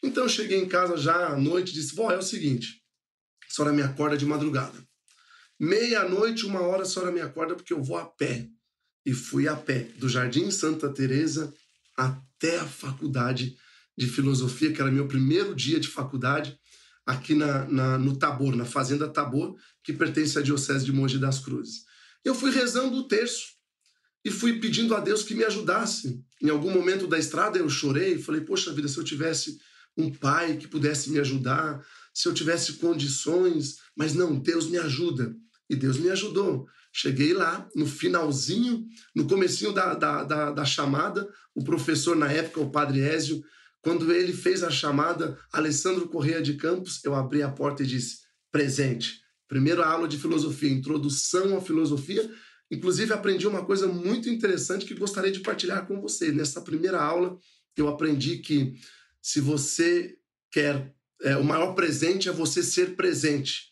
Então 0.03 0.25
eu 0.25 0.29
cheguei 0.29 0.59
em 0.59 0.69
casa 0.69 0.97
já 0.97 1.29
à 1.29 1.37
noite 1.37 1.71
e 1.71 1.75
disse: 1.75 1.95
Vó, 1.95 2.11
é 2.11 2.19
o 2.19 2.23
seguinte, 2.23 2.83
a 3.49 3.55
senhora 3.55 3.75
me 3.75 3.83
acorda 3.83 4.17
de 4.17 4.27
madrugada. 4.27 4.79
Meia-noite, 5.59 6.45
uma 6.45 6.61
hora, 6.61 6.83
a 6.83 6.87
senhora 6.87 7.13
me 7.13 7.21
acorda 7.21 7.55
porque 7.55 7.73
eu 7.73 7.83
vou 7.83 7.97
a 7.97 8.05
pé. 8.05 8.49
E 9.07 9.13
fui 9.13 9.47
a 9.47 9.55
pé, 9.55 9.81
do 9.99 10.09
Jardim 10.09 10.51
Santa 10.51 10.93
Teresa 10.93 11.55
até 11.97 12.59
a 12.59 12.67
faculdade 12.67 13.57
de 13.97 14.07
filosofia, 14.07 14.73
que 14.73 14.81
era 14.81 14.91
meu 14.91 15.07
primeiro 15.07 15.55
dia 15.55 15.79
de 15.79 15.89
faculdade, 15.89 16.59
aqui 17.07 17.35
na, 17.35 17.65
na, 17.67 17.99
no 17.99 18.17
Tabor, 18.17 18.57
na 18.57 18.65
Fazenda 18.65 19.09
Tabor, 19.09 19.57
que 19.83 19.93
pertence 19.93 20.39
à 20.39 20.43
Diocese 20.43 20.85
de 20.85 20.93
Monte 20.93 21.19
das 21.19 21.39
Cruzes. 21.39 21.85
Eu 22.25 22.35
fui 22.35 22.51
rezando 22.51 22.97
o 22.97 23.07
terço 23.07 23.55
e 24.25 24.31
fui 24.31 24.59
pedindo 24.59 24.95
a 24.95 25.01
Deus 25.01 25.23
que 25.23 25.35
me 25.35 25.45
ajudasse. 25.45 26.25
Em 26.43 26.49
algum 26.49 26.71
momento 26.71 27.07
da 27.07 27.19
estrada 27.19 27.59
eu 27.59 27.69
chorei 27.69 28.19
falei: 28.19 28.41
Poxa 28.41 28.73
vida, 28.73 28.89
se 28.89 28.97
eu 28.97 29.05
tivesse 29.05 29.59
um 29.97 30.11
pai 30.11 30.57
que 30.57 30.67
pudesse 30.67 31.11
me 31.11 31.21
ajudar, 31.21 31.85
se 32.13 32.27
eu 32.27 32.35
tivesse 32.35 32.75
condições, 32.75 33.77
mas 33.95 34.15
não, 34.15 34.39
Deus 34.39 34.69
me 34.69 34.79
ajuda. 34.79 35.37
E 35.69 35.77
Deus 35.77 35.99
me 35.99 36.09
ajudou. 36.11 36.67
Cheguei 36.93 37.33
lá, 37.33 37.69
no 37.75 37.87
finalzinho, 37.87 38.87
no 39.15 39.27
comecinho 39.27 39.73
da, 39.73 39.95
da, 39.95 40.25
da, 40.25 40.53
da 40.53 40.65
chamada, 40.65 41.29
o 41.55 41.65
professor 41.65 42.15
na 42.15 42.31
época, 42.31 42.61
o 42.61 42.71
padre 42.71 43.01
Ézio, 43.01 43.43
quando 43.85 44.11
ele 44.11 44.33
fez 44.33 44.62
a 44.62 44.71
chamada, 44.71 45.38
Alessandro 45.53 46.09
Correia 46.09 46.41
de 46.41 46.55
Campos, 46.55 47.05
eu 47.05 47.14
abri 47.14 47.43
a 47.43 47.50
porta 47.50 47.83
e 47.83 47.87
disse, 47.87 48.21
presente. 48.50 49.21
Primeira 49.47 49.87
aula 49.87 50.09
de 50.09 50.17
filosofia, 50.17 50.71
introdução 50.71 51.55
à 51.55 51.61
filosofia. 51.61 52.29
Inclusive, 52.71 53.12
aprendi 53.12 53.47
uma 53.47 53.62
coisa 53.62 53.87
muito 53.87 54.31
interessante 54.31 54.87
que 54.87 54.95
gostaria 54.95 55.31
de 55.31 55.41
partilhar 55.41 55.87
com 55.87 56.00
você. 56.00 56.33
Nessa 56.33 56.62
primeira 56.62 56.99
aula, 56.99 57.38
eu 57.76 57.87
aprendi 57.87 58.38
que 58.38 58.73
se 59.21 59.38
você 59.38 60.17
quer, 60.50 60.91
é, 61.23 61.37
o 61.37 61.45
maior 61.45 61.75
presente 61.75 62.26
é 62.26 62.33
você 62.33 62.62
ser 62.62 62.97
presente. 62.97 63.64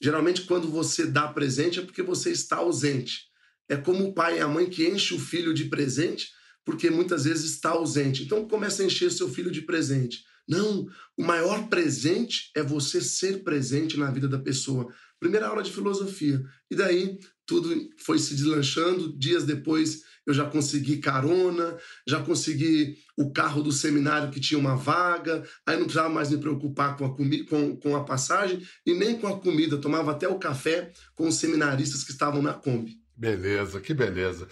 Geralmente, 0.00 0.42
quando 0.42 0.68
você 0.68 1.06
dá 1.06 1.26
presente, 1.26 1.80
é 1.80 1.82
porque 1.82 2.02
você 2.02 2.30
está 2.30 2.58
ausente. 2.58 3.24
É 3.68 3.76
como 3.76 4.04
o 4.04 4.14
pai 4.14 4.38
e 4.38 4.40
a 4.40 4.46
mãe 4.46 4.70
que 4.70 4.86
enche 4.86 5.12
o 5.12 5.18
filho 5.18 5.52
de 5.52 5.64
presente, 5.64 6.30
porque 6.66 6.90
muitas 6.90 7.24
vezes 7.24 7.52
está 7.52 7.70
ausente. 7.70 8.24
Então, 8.24 8.46
começa 8.46 8.82
a 8.82 8.86
encher 8.86 9.10
seu 9.12 9.30
filho 9.30 9.52
de 9.52 9.62
presente. 9.62 10.24
Não, 10.48 10.86
o 11.16 11.22
maior 11.22 11.68
presente 11.68 12.50
é 12.56 12.62
você 12.62 13.00
ser 13.00 13.44
presente 13.44 13.96
na 13.96 14.10
vida 14.10 14.28
da 14.28 14.38
pessoa. 14.38 14.92
Primeira 15.18 15.46
aula 15.46 15.62
de 15.62 15.72
filosofia. 15.72 16.44
E 16.70 16.74
daí 16.74 17.18
tudo 17.46 17.88
foi 17.98 18.18
se 18.18 18.34
deslanchando. 18.34 19.16
Dias 19.16 19.44
depois 19.44 20.02
eu 20.26 20.34
já 20.34 20.44
consegui 20.44 20.98
carona, 20.98 21.78
já 22.06 22.20
consegui 22.20 22.98
o 23.16 23.32
carro 23.32 23.62
do 23.62 23.70
seminário 23.70 24.30
que 24.30 24.40
tinha 24.40 24.58
uma 24.58 24.74
vaga, 24.74 25.46
aí 25.64 25.76
não 25.76 25.84
precisava 25.84 26.12
mais 26.12 26.30
me 26.30 26.38
preocupar 26.38 26.96
com 26.96 27.04
a, 27.04 27.16
com, 27.48 27.76
com 27.76 27.96
a 27.96 28.04
passagem 28.04 28.60
e 28.84 28.92
nem 28.92 29.16
com 29.18 29.28
a 29.28 29.38
comida, 29.38 29.78
tomava 29.78 30.10
até 30.10 30.28
o 30.28 30.38
café 30.38 30.92
com 31.14 31.28
os 31.28 31.36
seminaristas 31.36 32.02
que 32.02 32.10
estavam 32.10 32.42
na 32.42 32.52
Kombi. 32.52 33.05
Beleza, 33.16 33.80
que 33.80 33.94
beleza. 33.94 34.46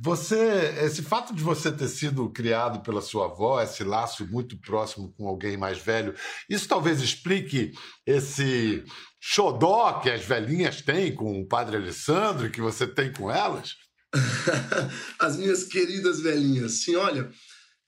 Você, 0.00 0.74
esse 0.82 1.02
fato 1.02 1.32
de 1.32 1.40
você 1.40 1.70
ter 1.70 1.86
sido 1.86 2.28
criado 2.30 2.80
pela 2.80 3.00
sua 3.00 3.26
avó, 3.26 3.62
esse 3.62 3.84
laço 3.84 4.26
muito 4.26 4.58
próximo 4.60 5.12
com 5.12 5.28
alguém 5.28 5.56
mais 5.56 5.78
velho, 5.78 6.12
isso 6.50 6.66
talvez 6.66 7.00
explique 7.00 7.72
esse 8.04 8.82
xodó 9.20 10.00
que 10.00 10.10
as 10.10 10.24
velhinhas 10.24 10.82
têm 10.82 11.14
com 11.14 11.40
o 11.40 11.46
padre 11.46 11.76
Alessandro 11.76 12.50
que 12.50 12.60
você 12.60 12.88
tem 12.88 13.12
com 13.12 13.30
elas? 13.30 13.76
as 15.20 15.36
minhas 15.36 15.62
queridas 15.62 16.20
velhinhas. 16.20 16.82
Sim, 16.82 16.96
olha, 16.96 17.30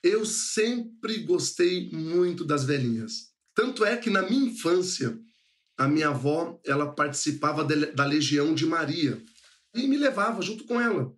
eu 0.00 0.24
sempre 0.24 1.24
gostei 1.24 1.90
muito 1.90 2.44
das 2.44 2.62
velhinhas. 2.62 3.30
Tanto 3.52 3.84
é 3.84 3.96
que 3.96 4.10
na 4.10 4.22
minha 4.22 4.48
infância, 4.48 5.18
a 5.76 5.88
minha 5.88 6.10
avó, 6.10 6.56
ela 6.64 6.94
participava 6.94 7.64
da 7.64 8.04
Legião 8.04 8.54
de 8.54 8.64
Maria 8.64 9.20
e 9.74 9.86
me 9.86 9.96
levava 9.96 10.42
junto 10.42 10.64
com 10.64 10.80
ela. 10.80 11.14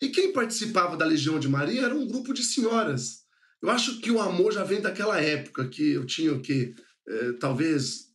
E 0.00 0.08
quem 0.08 0.32
participava 0.32 0.96
da 0.96 1.04
Legião 1.04 1.38
de 1.38 1.48
Maria 1.48 1.82
era 1.82 1.94
um 1.94 2.06
grupo 2.06 2.32
de 2.32 2.42
senhoras. 2.42 3.22
Eu 3.60 3.70
acho 3.70 4.00
que 4.00 4.10
o 4.10 4.20
amor 4.20 4.52
já 4.52 4.62
vem 4.62 4.80
daquela 4.80 5.20
época 5.20 5.68
que 5.68 5.92
eu 5.92 6.06
tinha 6.06 6.32
o 6.32 6.40
quê? 6.40 6.74
É, 7.06 7.32
talvez 7.32 8.08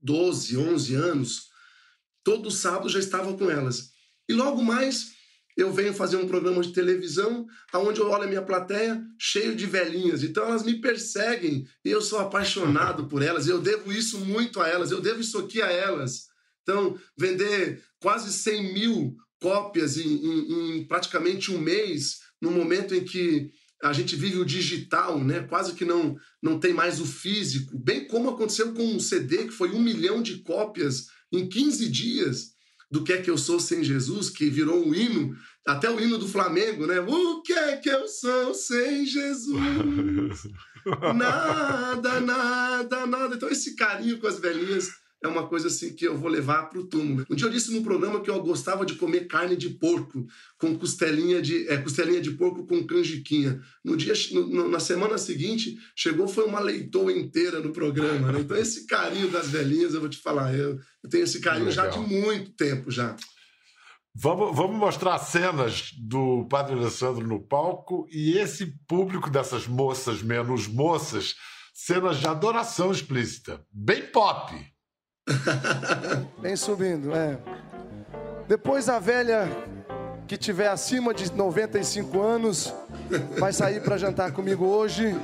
12, 0.00 0.56
11 0.56 0.94
anos. 0.94 1.48
Todo 2.24 2.50
sábado 2.50 2.88
já 2.88 2.98
estava 2.98 3.36
com 3.36 3.50
elas. 3.50 3.90
E 4.28 4.32
logo 4.32 4.62
mais 4.62 5.14
eu 5.56 5.72
venho 5.72 5.94
fazer 5.94 6.16
um 6.16 6.28
programa 6.28 6.62
de 6.62 6.72
televisão 6.72 7.46
onde 7.74 8.00
eu 8.00 8.08
olho 8.08 8.24
a 8.24 8.26
minha 8.26 8.42
plateia 8.42 9.02
cheio 9.18 9.54
de 9.54 9.66
velhinhas. 9.66 10.22
Então 10.22 10.44
elas 10.44 10.62
me 10.62 10.80
perseguem 10.80 11.66
e 11.84 11.90
eu 11.90 12.00
sou 12.00 12.18
apaixonado 12.18 13.06
por 13.06 13.22
elas. 13.22 13.46
Eu 13.46 13.60
devo 13.60 13.92
isso 13.92 14.18
muito 14.20 14.60
a 14.60 14.68
elas, 14.68 14.90
eu 14.90 15.00
devo 15.00 15.20
isso 15.20 15.38
aqui 15.38 15.60
a 15.60 15.70
elas. 15.70 16.26
Então, 16.62 16.98
vender 17.16 17.82
quase 18.00 18.32
100 18.32 18.74
mil 18.74 19.16
cópias 19.40 19.96
em, 19.96 20.08
em, 20.08 20.78
em 20.78 20.86
praticamente 20.86 21.52
um 21.52 21.58
mês, 21.58 22.18
no 22.40 22.50
momento 22.50 22.94
em 22.94 23.04
que 23.04 23.50
a 23.82 23.92
gente 23.92 24.16
vive 24.16 24.38
o 24.38 24.44
digital, 24.44 25.22
né? 25.22 25.40
quase 25.42 25.74
que 25.74 25.84
não, 25.84 26.16
não 26.42 26.58
tem 26.58 26.72
mais 26.72 27.00
o 27.00 27.06
físico, 27.06 27.78
bem 27.78 28.06
como 28.06 28.30
aconteceu 28.30 28.72
com 28.72 28.84
um 28.84 29.00
CD 29.00 29.44
que 29.44 29.52
foi 29.52 29.70
um 29.70 29.80
milhão 29.80 30.22
de 30.22 30.38
cópias 30.42 31.06
em 31.30 31.48
15 31.48 31.88
dias 31.88 32.56
do 32.90 33.02
que 33.02 33.12
é 33.12 33.20
que 33.20 33.30
eu 33.30 33.36
sou 33.36 33.58
sem 33.58 33.82
Jesus, 33.82 34.30
que 34.30 34.48
virou 34.48 34.86
um 34.86 34.94
hino, 34.94 35.36
até 35.66 35.90
o 35.90 36.00
hino 36.00 36.18
do 36.18 36.28
Flamengo, 36.28 36.86
né? 36.86 37.00
O 37.00 37.42
que 37.42 37.52
é 37.52 37.76
que 37.76 37.90
eu 37.90 38.06
sou 38.06 38.54
sem 38.54 39.04
Jesus? 39.04 39.56
Nada, 41.16 42.20
nada, 42.20 43.06
nada. 43.06 43.34
Então, 43.34 43.48
esse 43.48 43.74
carinho 43.74 44.20
com 44.20 44.28
as 44.28 44.38
velhinhas 44.38 44.88
é 45.26 45.30
uma 45.30 45.46
coisa 45.46 45.68
assim 45.68 45.94
que 45.94 46.06
eu 46.06 46.16
vou 46.16 46.30
levar 46.30 46.68
para 46.68 46.78
o 46.78 46.86
túmulo. 46.86 47.26
Um 47.28 47.34
dia 47.34 47.46
eu 47.46 47.50
disse 47.50 47.72
num 47.72 47.82
programa 47.82 48.20
que 48.20 48.30
eu 48.30 48.42
gostava 48.42 48.86
de 48.86 48.94
comer 48.94 49.26
carne 49.26 49.56
de 49.56 49.70
porco 49.70 50.26
com 50.58 50.78
costelinha 50.78 51.42
de 51.42 51.68
é, 51.68 51.76
costelinha 51.76 52.20
de 52.20 52.30
porco 52.32 52.66
com 52.66 52.86
canjiquinha. 52.86 53.60
No 53.84 53.96
dia 53.96 54.14
no, 54.32 54.68
na 54.68 54.80
semana 54.80 55.18
seguinte 55.18 55.76
chegou 55.94 56.26
foi 56.26 56.44
uma 56.44 56.60
leitoa 56.60 57.12
inteira 57.12 57.60
no 57.60 57.72
programa. 57.72 58.32
Né? 58.32 58.40
Então 58.40 58.56
esse 58.56 58.86
carinho 58.86 59.30
das 59.30 59.48
velhinhas 59.48 59.94
eu 59.94 60.00
vou 60.00 60.08
te 60.08 60.18
falar, 60.18 60.54
eu, 60.54 60.78
eu 61.02 61.10
tenho 61.10 61.24
esse 61.24 61.40
carinho 61.40 61.70
já 61.70 61.86
de 61.86 61.98
muito 61.98 62.52
tempo 62.52 62.90
já. 62.90 63.16
Vamos, 64.18 64.56
vamos 64.56 64.76
mostrar 64.78 65.18
cenas 65.18 65.92
do 65.92 66.46
Padre 66.48 66.74
Alessandro 66.74 67.26
no 67.26 67.38
palco 67.38 68.08
e 68.10 68.38
esse 68.38 68.66
público 68.88 69.28
dessas 69.28 69.66
moças 69.66 70.22
menos 70.22 70.66
moças, 70.66 71.34
cenas 71.74 72.16
de 72.18 72.26
adoração 72.26 72.90
explícita, 72.90 73.62
bem 73.70 74.06
pop. 74.06 74.54
Vem 76.40 76.56
subindo, 76.56 77.14
é. 77.14 77.38
Depois 78.48 78.88
a 78.88 78.98
velha 78.98 79.48
que 80.26 80.36
tiver 80.36 80.66
acima 80.68 81.14
de 81.14 81.32
95 81.32 82.20
anos 82.20 82.74
vai 83.38 83.52
sair 83.52 83.80
para 83.82 83.96
jantar 83.96 84.32
comigo 84.32 84.66
hoje 84.66 85.16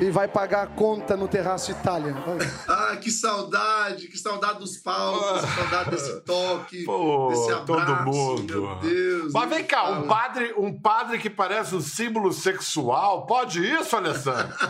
e 0.00 0.10
vai 0.10 0.26
pagar 0.26 0.62
a 0.64 0.66
conta 0.66 1.14
no 1.16 1.28
Terraço 1.28 1.70
Itália. 1.70 2.14
Ah, 2.68 2.96
que 2.96 3.10
saudade, 3.10 4.08
que 4.08 4.18
saudade 4.18 4.58
dos 4.58 4.76
palcos, 4.78 5.42
que 5.42 5.56
saudade 5.56 5.90
desse 5.90 6.20
toque, 6.20 6.84
Pô, 6.84 7.28
desse 7.28 7.52
abraço, 7.52 7.66
todo 7.66 8.04
mundo. 8.04 8.62
Meu 8.62 8.74
Deus. 8.76 9.32
Mas 9.32 9.48
vem 9.48 9.64
cá, 9.64 9.88
um 9.90 10.06
padre, 10.06 10.54
um 10.56 10.78
padre 10.78 11.18
que 11.18 11.30
parece 11.30 11.74
um 11.74 11.80
símbolo 11.80 12.30
sexual, 12.32 13.26
pode 13.26 13.64
isso, 13.64 13.96
Alessandro? 13.96 14.54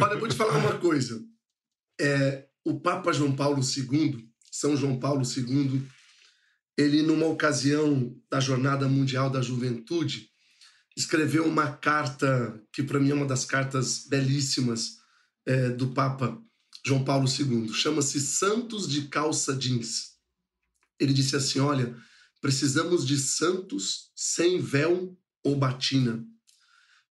Olha, 0.00 0.12
eu 0.14 0.20
vou 0.20 0.28
te 0.28 0.36
falar 0.36 0.56
uma 0.58 0.78
coisa. 0.78 1.20
É, 2.00 2.46
o 2.64 2.80
Papa 2.80 3.12
João 3.12 3.34
Paulo 3.34 3.60
II, 3.62 4.28
São 4.50 4.76
João 4.76 4.98
Paulo 4.98 5.22
II, 5.24 5.86
ele, 6.76 7.02
numa 7.02 7.26
ocasião 7.26 8.16
da 8.30 8.40
Jornada 8.40 8.88
Mundial 8.88 9.30
da 9.30 9.42
Juventude, 9.42 10.30
escreveu 10.96 11.46
uma 11.46 11.72
carta 11.72 12.60
que, 12.72 12.82
para 12.82 12.98
mim, 12.98 13.10
é 13.10 13.14
uma 13.14 13.26
das 13.26 13.44
cartas 13.44 14.06
belíssimas 14.08 14.98
é, 15.46 15.70
do 15.70 15.92
Papa 15.92 16.40
João 16.84 17.04
Paulo 17.04 17.26
II. 17.28 17.72
Chama-se 17.72 18.20
Santos 18.20 18.88
de 18.88 19.08
Calça 19.08 19.54
Jeans. 19.56 20.12
Ele 20.98 21.12
disse 21.12 21.36
assim: 21.36 21.60
Olha, 21.60 21.96
precisamos 22.40 23.06
de 23.06 23.18
santos 23.18 24.10
sem 24.14 24.60
véu 24.60 25.16
ou 25.42 25.56
batina. 25.56 26.24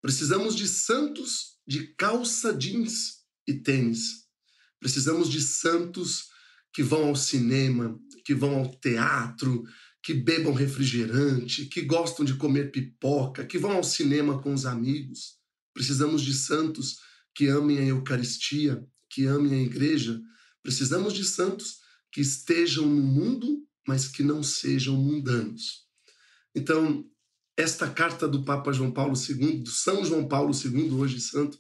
Precisamos 0.02 0.56
de 0.56 0.68
santos 0.68 1.58
de 1.68 1.88
calça 1.96 2.54
jeans 2.54 3.20
e 3.48 3.54
tênis. 3.54 4.21
Precisamos 4.82 5.30
de 5.30 5.40
santos 5.40 6.32
que 6.74 6.82
vão 6.82 7.10
ao 7.10 7.16
cinema, 7.16 7.98
que 8.26 8.34
vão 8.34 8.56
ao 8.56 8.68
teatro, 8.68 9.64
que 10.02 10.12
bebam 10.12 10.54
refrigerante, 10.54 11.68
que 11.68 11.84
gostam 11.84 12.26
de 12.26 12.34
comer 12.34 12.72
pipoca, 12.72 13.46
que 13.46 13.60
vão 13.60 13.74
ao 13.74 13.84
cinema 13.84 14.42
com 14.42 14.52
os 14.52 14.66
amigos. 14.66 15.38
Precisamos 15.72 16.24
de 16.24 16.34
santos 16.34 16.98
que 17.36 17.48
amem 17.48 17.78
a 17.78 17.86
Eucaristia. 17.86 18.84
que 19.14 19.26
amem 19.26 19.60
a 19.60 19.64
igreja. 19.64 20.22
Precisamos 20.64 21.14
de 21.14 21.26
santos 21.26 21.82
que 22.10 22.22
estejam 22.22 22.88
no 22.88 23.02
mundo, 23.02 23.68
mas 23.86 24.08
que 24.08 24.24
não 24.24 24.42
sejam 24.42 24.96
mundanos. 24.96 25.86
Então, 26.56 27.06
esta 27.58 27.90
carta 27.90 28.26
do 28.26 28.46
Papa 28.46 28.72
João 28.72 28.90
Paulo 28.90 29.14
II, 29.14 29.64
do 29.64 29.70
São 29.70 30.06
João 30.06 30.30
Paulo 30.30 30.54
II, 30.56 30.92
hoje 30.92 31.20
santo, 31.20 31.60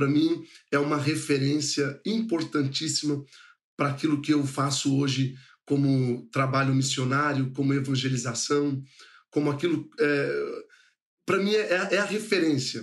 para 0.00 0.08
mim 0.08 0.42
é 0.70 0.78
uma 0.78 0.96
referência 0.96 2.00
importantíssima 2.06 3.22
para 3.76 3.90
aquilo 3.90 4.22
que 4.22 4.32
eu 4.32 4.46
faço 4.46 4.96
hoje 4.96 5.34
como 5.66 6.26
trabalho 6.32 6.74
missionário, 6.74 7.52
como 7.52 7.74
evangelização, 7.74 8.82
como 9.30 9.50
aquilo. 9.50 9.90
É, 9.98 10.64
para 11.26 11.38
mim 11.38 11.54
é, 11.54 11.90
é, 11.92 11.98
a 11.98 12.04
referência. 12.06 12.82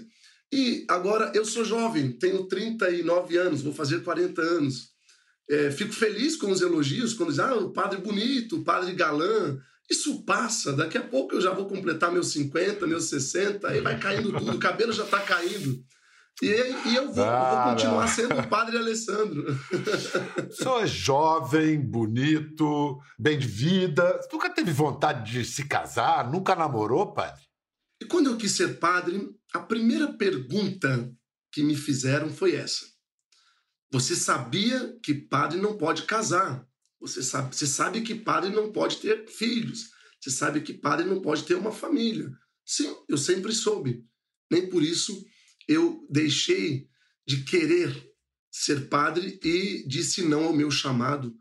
E 0.54 0.86
agora 0.88 1.32
eu 1.34 1.44
sou 1.44 1.66
jovem, 1.66 2.12
tenho 2.12 2.46
39 2.46 3.36
anos, 3.36 3.64
vou 3.64 3.74
fazer 3.74 4.04
40 4.04 4.40
anos. 4.40 4.92
É, 5.50 5.72
fico 5.72 5.94
feliz 5.94 6.36
com 6.36 6.52
os 6.52 6.62
elogios, 6.62 7.16
quando 7.16 7.30
dizem, 7.30 7.46
ah, 7.46 7.56
o 7.56 7.74
padre 7.74 8.00
bonito, 8.00 8.58
o 8.58 8.64
padre 8.64 8.94
galã. 8.94 9.58
Isso 9.90 10.24
passa, 10.24 10.72
daqui 10.72 11.00
a 11.00 11.04
pouco 11.04 11.34
eu 11.34 11.42
já 11.42 11.52
vou 11.52 11.66
completar 11.66 12.12
meus 12.12 12.28
50, 12.32 12.86
meus 12.86 13.06
60, 13.06 13.68
aí 13.68 13.82
vai 13.82 13.98
caindo 13.98 14.32
tudo, 14.32 14.52
o 14.52 14.60
cabelo 14.60 14.92
já 14.92 15.04
está 15.04 15.20
caindo. 15.20 15.84
E, 16.42 16.46
e 16.46 16.96
eu, 16.96 17.12
vou, 17.12 17.24
ah, 17.24 17.66
vou 17.66 17.74
continuar 17.74 18.06
não. 18.06 18.14
sendo 18.14 18.40
o 18.40 18.48
padre 18.48 18.78
Alessandro. 18.78 19.44
Sou 20.54 20.86
jovem, 20.86 21.80
bonito, 21.80 23.00
bem 23.18 23.40
de 23.40 23.48
vida. 23.48 24.20
Nunca 24.32 24.50
teve 24.50 24.72
vontade 24.72 25.32
de 25.32 25.44
se 25.44 25.68
casar? 25.68 26.30
Nunca 26.30 26.56
namorou, 26.56 27.12
padre? 27.12 27.42
E 28.00 28.06
quando 28.06 28.28
eu 28.28 28.38
quis 28.38 28.52
ser 28.52 28.80
padre, 28.80 29.20
a 29.54 29.60
primeira 29.60 30.14
pergunta 30.14 31.12
que 31.52 31.64
me 31.64 31.76
fizeram 31.76 32.30
foi 32.30 32.56
essa. 32.56 32.86
Você 33.92 34.16
sabia 34.16 34.96
que 35.02 35.16
padre 35.16 35.60
não 35.60 35.76
pode 35.76 36.04
casar? 36.04 36.68
Você 37.00 37.24
sabe, 37.24 37.56
você 37.56 37.66
sabe 37.66 38.02
que 38.02 38.14
padre 38.14 38.52
não 38.52 38.72
pode 38.72 38.98
ter 38.98 39.28
filhos? 39.28 39.90
Você 40.20 40.30
sabe 40.30 40.62
que 40.62 40.74
padre 40.74 41.06
não 41.06 41.20
pode 41.22 41.44
ter 41.44 41.56
uma 41.56 41.72
família? 41.72 42.30
Sim, 42.66 42.96
eu 43.10 43.18
sempre 43.18 43.54
soube. 43.54 44.04
Nem 44.52 44.70
por 44.70 44.84
isso 44.84 45.26
eu 45.68 46.06
deixei 46.10 46.88
de 47.26 47.44
querer 47.44 47.94
ser 48.52 48.88
padre 48.88 49.40
e 49.44 49.84
disse 49.88 50.24
não 50.24 50.46
ao 50.46 50.54
meu 50.54 50.72
chamado. 50.72 51.36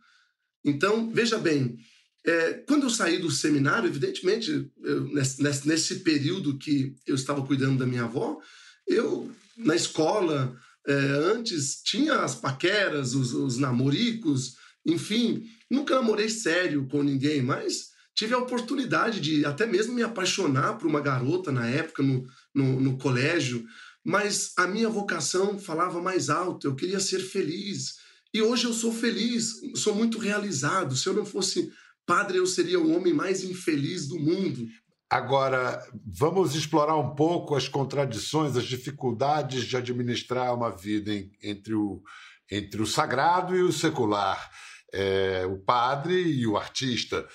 Então, 0.65 1.11
veja 1.13 1.39
bem, 1.39 1.79
é, 2.27 2.55
quando 2.67 2.83
eu 2.83 2.91
saí 2.91 3.19
do 3.19 3.31
seminário, 3.31 3.89
evidentemente, 3.89 4.69
eu, 4.83 5.05
nesse, 5.05 5.67
nesse, 5.67 6.01
período 6.01 6.59
que 6.59 6.97
eu 7.07 7.15
estava 7.15 7.47
cuidando 7.47 7.79
da 7.79 7.87
minha 7.87 8.03
avó, 8.03 8.39
eu, 8.87 9.31
na 9.57 9.77
escola, 9.77 10.59
é, 10.87 10.93
antes, 10.93 11.81
tinha 11.85 12.17
as 12.17 12.35
paqueras, 12.35 13.15
os, 13.15 13.33
os 13.33 13.59
namoricos, 13.59 14.57
enfim, 14.85 15.45
nunca 15.71 15.95
namorei 15.95 16.29
sério 16.29 16.87
com 16.89 17.03
ninguém, 17.03 17.43
mas 17.43 17.91
tive 18.15 18.35
a 18.35 18.39
oportunidade 18.39 19.21
de 19.21 19.45
até 19.45 19.65
mesmo 19.65 19.95
me 19.95 20.03
apaixonar 20.03 20.79
por 20.79 20.87
uma 20.87 21.01
garota 21.01 21.53
na 21.53 21.69
época, 21.69 22.03
no, 22.03 22.27
no, 22.53 22.81
no 22.81 22.99
colégio 22.99 23.65
mas 24.07 24.53
a 24.57 24.69
minha 24.69 24.89
vocação 24.89 25.59
falava 25.59 26.01
mais 26.01 26.31
alto, 26.31 26.69
eu 26.69 26.77
queria 26.77 27.01
ser 27.01 27.19
feliz. 27.19 27.97
E 28.33 28.41
hoje 28.41 28.65
eu 28.65 28.73
sou 28.73 28.93
feliz, 28.93 29.55
sou 29.75 29.97
muito 29.97 30.21
realizado. 30.21 30.95
Se 30.95 31.09
eu 31.09 31.13
não 31.13 31.27
fosse 31.27 31.73
padre, 32.07 32.39
eu 32.39 32.47
seria 32.47 32.79
o 32.79 32.95
homem 32.95 33.13
mais 33.13 33.43
infeliz 33.43 34.07
do 34.07 34.17
mundo. 34.17 34.65
Agora, 35.11 35.85
vamos 36.07 36.55
explorar 36.55 36.97
um 36.97 37.17
pouco 37.17 37.57
as 37.57 37.67
contradições, 37.67 38.57
as 38.57 38.67
dificuldades 38.67 39.65
de 39.65 39.77
administrar 39.77 40.55
uma 40.55 40.71
vida 40.71 41.11
entre, 41.43 41.75
o, 41.75 42.01
entre 42.49 42.81
o 42.81 42.87
sagrado 42.87 43.57
e 43.57 43.63
o 43.63 43.73
secular, 43.73 44.49
é, 44.93 45.45
o 45.47 45.59
padre 45.59 46.15
e 46.15 46.47
o 46.47 46.57
artista. 46.57 47.27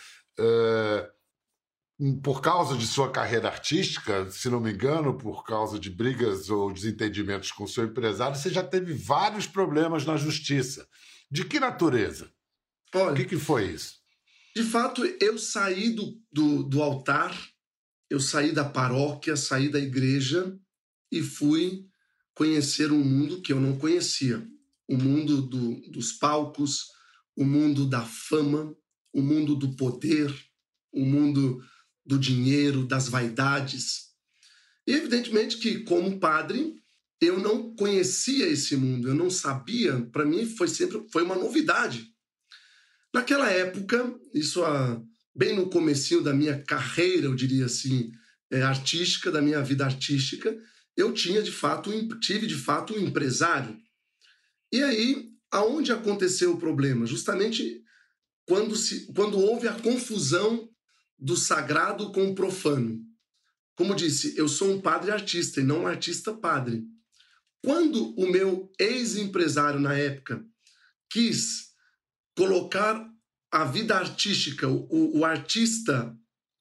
Por 2.24 2.42
causa 2.42 2.76
de 2.76 2.88
sua 2.88 3.12
carreira 3.12 3.48
artística, 3.48 4.30
se 4.32 4.50
não 4.50 4.60
me 4.60 4.74
engano, 4.74 5.18
por 5.18 5.44
causa 5.44 5.78
de 5.78 5.90
brigas 5.90 6.50
ou 6.50 6.74
desentendimentos 6.74 7.52
com 7.52 7.68
seu 7.68 7.86
empresário, 7.86 8.36
você 8.36 8.50
já 8.50 8.64
teve 8.64 8.94
vários 8.94 9.46
problemas 9.46 10.04
na 10.04 10.18
justiça. 10.18 10.88
De 11.30 11.46
que 11.46 11.60
natureza? 11.60 12.32
Olha, 12.96 13.12
o 13.12 13.16
que, 13.16 13.26
que 13.26 13.38
foi 13.38 13.72
isso? 13.72 14.00
De 14.56 14.64
fato, 14.64 15.06
eu 15.22 15.38
saí 15.38 15.92
do, 15.92 16.20
do, 16.32 16.64
do 16.64 16.82
altar, 16.82 17.38
eu 18.10 18.20
saí 18.20 18.52
da 18.52 18.66
paróquia, 18.66 19.36
saí 19.36 19.70
da 19.70 19.80
igreja 19.80 20.58
e 21.12 21.22
fui 21.22 21.86
conhecer 22.34 22.92
um 22.92 23.04
mundo 23.04 23.42
que 23.42 23.54
eu 23.54 23.60
não 23.60 23.78
conhecia. 23.78 24.46
O 24.90 24.98
mundo 24.98 25.42
do, 25.42 25.76
dos 25.92 26.14
palcos, 26.14 26.88
o 27.38 27.46
mundo 27.46 27.88
da 27.88 28.02
fama, 28.02 28.76
o 29.14 29.22
mundo 29.22 29.56
do 29.56 29.76
poder, 29.76 30.34
o 30.92 31.06
mundo 31.06 31.64
do 32.06 32.18
dinheiro, 32.18 32.86
das 32.86 33.08
vaidades. 33.08 34.12
E 34.88 34.94
evidentemente 34.94 35.58
que, 35.58 35.80
como 35.80 36.20
padre, 36.20 36.76
eu 37.22 37.40
não 37.40 37.76
conhecia 37.76 38.48
esse 38.48 38.76
mundo, 38.76 39.08
eu 39.08 39.16
não 39.16 39.30
sabia, 39.30 40.02
para 40.12 40.26
mim 40.26 40.46
foi 40.46 40.68
sempre 40.68 41.06
foi 41.12 41.24
uma 41.24 41.36
novidade. 41.36 42.08
Naquela 43.14 43.50
época, 43.50 44.14
isso 44.34 44.64
a, 44.64 45.02
bem 45.36 45.56
no 45.56 45.70
comecinho 45.70 46.22
da 46.22 46.34
minha 46.34 46.62
carreira, 46.64 47.28
eu 47.28 47.36
diria 47.36 47.66
assim, 47.66 48.12
é, 48.50 48.62
artística, 48.64 49.32
da 49.32 49.42
minha 49.42 49.62
vida 49.62 49.86
artística, 49.86 50.58
eu 50.98 51.14
tinha 51.14 51.44
de 51.44 51.52
fato, 51.52 51.92
tive 52.20 52.48
de 52.48 52.56
fato 52.56 52.94
um 52.94 53.00
empresário. 53.00 53.78
E 54.72 54.82
aí, 54.82 55.30
aonde 55.52 55.92
aconteceu 55.92 56.54
o 56.54 56.60
problema? 56.60 57.06
Justamente 57.06 57.84
quando, 58.48 58.76
se, 58.76 59.06
quando 59.14 59.38
houve 59.38 59.68
a 59.68 59.74
confusão 59.74 60.70
do 61.22 61.38
sagrado 61.38 62.12
com 62.12 62.32
o 62.32 62.36
profano. 62.36 63.00
Como 63.76 63.96
disse, 63.96 64.36
eu 64.36 64.48
sou 64.48 64.72
um 64.72 64.82
padre 64.82 65.12
artista 65.12 65.62
e 65.62 65.64
não 65.64 65.84
um 65.84 65.88
artista 65.88 66.34
padre. 66.34 66.84
Quando 67.64 68.16
o 68.20 68.30
meu 68.30 68.72
ex-empresário 68.80 69.80
na 69.80 69.94
época 69.94 70.44
quis 71.08 71.70
colocar 72.36 73.08
a 73.52 73.66
vida 73.66 73.96
artística, 73.96 74.68
o, 74.68 75.20
o 75.20 75.26
artista 75.26 76.18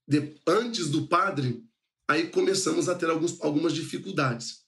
de, 0.06 0.36
antes 0.46 0.90
do 0.90 1.08
padre, 1.08 1.64
aí 2.06 2.28
começamos 2.28 2.88
a 2.88 2.94
ter 2.94 3.08
alguns, 3.08 3.40
algumas 3.40 3.72
dificuldades. 3.72 4.60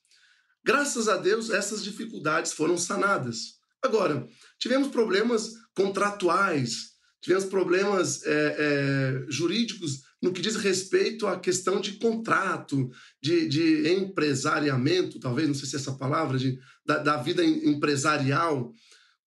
Graças 0.65 1.09
a 1.09 1.17
Deus, 1.17 1.51
essas 1.51 1.83
dificuldades 1.83 2.53
foram 2.53 2.79
sanadas. 2.79 3.59
Agora, 3.83 4.27
tivemos 4.59 4.89
problemas 4.89 5.51
contratuais, 5.75 6.92
tivemos 7.23 7.45
problemas 7.45 8.23
é, 8.27 8.57
é, 8.59 9.25
jurídicos 9.31 10.03
no 10.21 10.33
que 10.33 10.43
diz 10.43 10.57
respeito 10.57 11.27
à 11.27 11.39
questão 11.39 11.81
de 11.81 11.93
contrato, 11.93 12.91
de, 13.21 13.49
de 13.49 13.93
empresariamento, 13.93 15.19
talvez, 15.19 15.49
não 15.49 15.55
sei 15.55 15.69
se 15.69 15.77
é 15.77 15.79
essa 15.79 15.93
palavra, 15.93 16.37
de, 16.37 16.59
da, 16.85 16.99
da, 16.99 17.17
vida 17.17 17.45
empresarial 17.45 18.73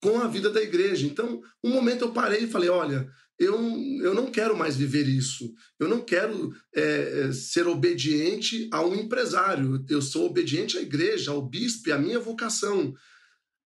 com 0.02 0.20
a 0.20 0.28
vida 0.28 0.50
da 0.50 0.62
igreja. 0.62 1.06
Então, 1.06 1.42
um 1.64 1.70
momento 1.70 2.04
eu 2.04 2.12
parei 2.12 2.44
e 2.44 2.48
falei: 2.48 2.70
olha, 2.70 3.10
eu, 3.40 3.56
eu 4.02 4.14
não 4.14 4.28
quero 4.28 4.58
mais 4.58 4.76
viver 4.76 5.08
isso, 5.08 5.54
eu 5.80 5.88
não 5.88 6.02
quero 6.02 6.54
é, 6.74 7.32
ser 7.34 7.68
obediente 7.68 8.70
a 8.72 8.86
um 8.86 8.96
empresário, 8.96 9.84
eu 9.90 10.02
sou 10.02 10.28
obediente 10.28 10.78
à 10.78 10.82
igreja, 10.82 11.32
ao 11.32 11.42
bispo, 11.42 11.92
à 11.92 11.98
minha 11.98 12.20
vocação. 12.20 12.94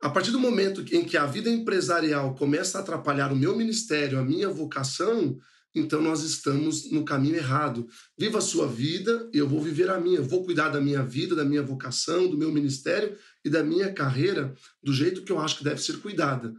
A 0.01 0.09
partir 0.09 0.31
do 0.31 0.39
momento 0.39 0.83
em 0.95 1.03
que 1.03 1.17
a 1.17 1.25
vida 1.25 1.49
empresarial 1.49 2.33
começa 2.35 2.77
a 2.77 2.81
atrapalhar 2.81 3.33
o 3.33 3.35
meu 3.35 3.55
ministério, 3.55 4.17
a 4.17 4.23
minha 4.23 4.47
vocação, 4.47 5.37
então 5.75 6.01
nós 6.01 6.23
estamos 6.23 6.89
no 6.89 7.03
caminho 7.03 7.35
errado. 7.35 7.85
Viva 8.17 8.37
a 8.37 8.41
sua 8.41 8.65
vida 8.65 9.29
e 9.33 9.37
eu 9.37 9.47
vou 9.47 9.61
viver 9.61 9.89
a 9.89 9.99
minha. 9.99 10.21
Vou 10.21 10.45
cuidar 10.45 10.69
da 10.69 10.79
minha 10.79 11.03
vida, 11.03 11.35
da 11.35 11.43
minha 11.43 11.61
vocação, 11.61 12.29
do 12.29 12.37
meu 12.37 12.51
ministério 12.51 13.17
e 13.43 13.49
da 13.49 13.61
minha 13.61 13.93
carreira 13.93 14.53
do 14.81 14.93
jeito 14.93 15.23
que 15.23 15.31
eu 15.31 15.39
acho 15.39 15.57
que 15.57 15.63
deve 15.65 15.81
ser 15.81 15.97
cuidada, 15.99 16.53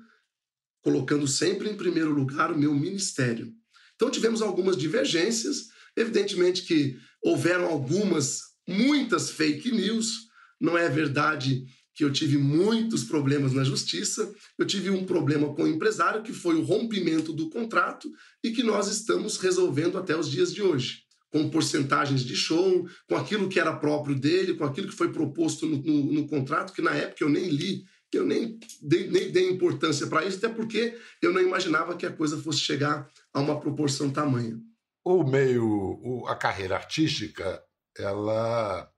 colocando 0.83 1.27
sempre 1.27 1.71
em 1.71 1.77
primeiro 1.77 2.11
lugar 2.11 2.53
o 2.53 2.59
meu 2.59 2.75
ministério. 2.75 3.53
Então 3.97 4.11
tivemos 4.11 4.43
algumas 4.43 4.77
divergências, 4.77 5.69
evidentemente 5.97 6.63
que 6.63 6.97
houveram 7.23 7.67
algumas, 7.67 8.41
muitas 8.67 9.31
fake 9.31 9.73
news, 9.73 10.29
não 10.61 10.77
é 10.77 10.89
verdade 10.91 11.65
que 12.01 12.05
eu 12.05 12.11
tive 12.11 12.39
muitos 12.39 13.05
problemas 13.05 13.53
na 13.53 13.63
justiça, 13.63 14.33
eu 14.57 14.65
tive 14.65 14.89
um 14.89 15.05
problema 15.05 15.55
com 15.55 15.65
o 15.65 15.69
empresário, 15.69 16.23
que 16.23 16.33
foi 16.33 16.55
o 16.55 16.63
rompimento 16.63 17.31
do 17.31 17.51
contrato 17.51 18.11
e 18.43 18.53
que 18.53 18.63
nós 18.63 18.89
estamos 18.89 19.37
resolvendo 19.37 19.99
até 19.99 20.17
os 20.17 20.31
dias 20.31 20.51
de 20.55 20.63
hoje, 20.63 21.03
com 21.31 21.51
porcentagens 21.51 22.23
de 22.23 22.35
show, 22.35 22.89
com 23.07 23.17
aquilo 23.17 23.51
que 23.51 23.61
era 23.61 23.77
próprio 23.77 24.19
dele, 24.19 24.55
com 24.55 24.65
aquilo 24.65 24.89
que 24.89 24.95
foi 24.95 25.13
proposto 25.13 25.67
no, 25.67 25.77
no, 25.77 26.13
no 26.15 26.27
contrato, 26.27 26.73
que 26.73 26.81
na 26.81 26.95
época 26.95 27.23
eu 27.23 27.29
nem 27.29 27.51
li, 27.51 27.85
eu 28.11 28.25
nem 28.25 28.59
dei, 28.81 29.11
nem 29.11 29.31
dei 29.31 29.51
importância 29.51 30.07
para 30.07 30.25
isso, 30.25 30.39
até 30.39 30.49
porque 30.49 30.97
eu 31.21 31.35
não 31.35 31.43
imaginava 31.43 31.95
que 31.99 32.07
a 32.07 32.13
coisa 32.13 32.41
fosse 32.41 32.61
chegar 32.61 33.11
a 33.31 33.41
uma 33.41 33.61
proporção 33.61 34.09
tamanha. 34.09 34.59
O 35.05 35.23
meio, 35.23 36.25
a 36.27 36.35
carreira 36.35 36.77
artística, 36.77 37.63
ela 37.95 38.91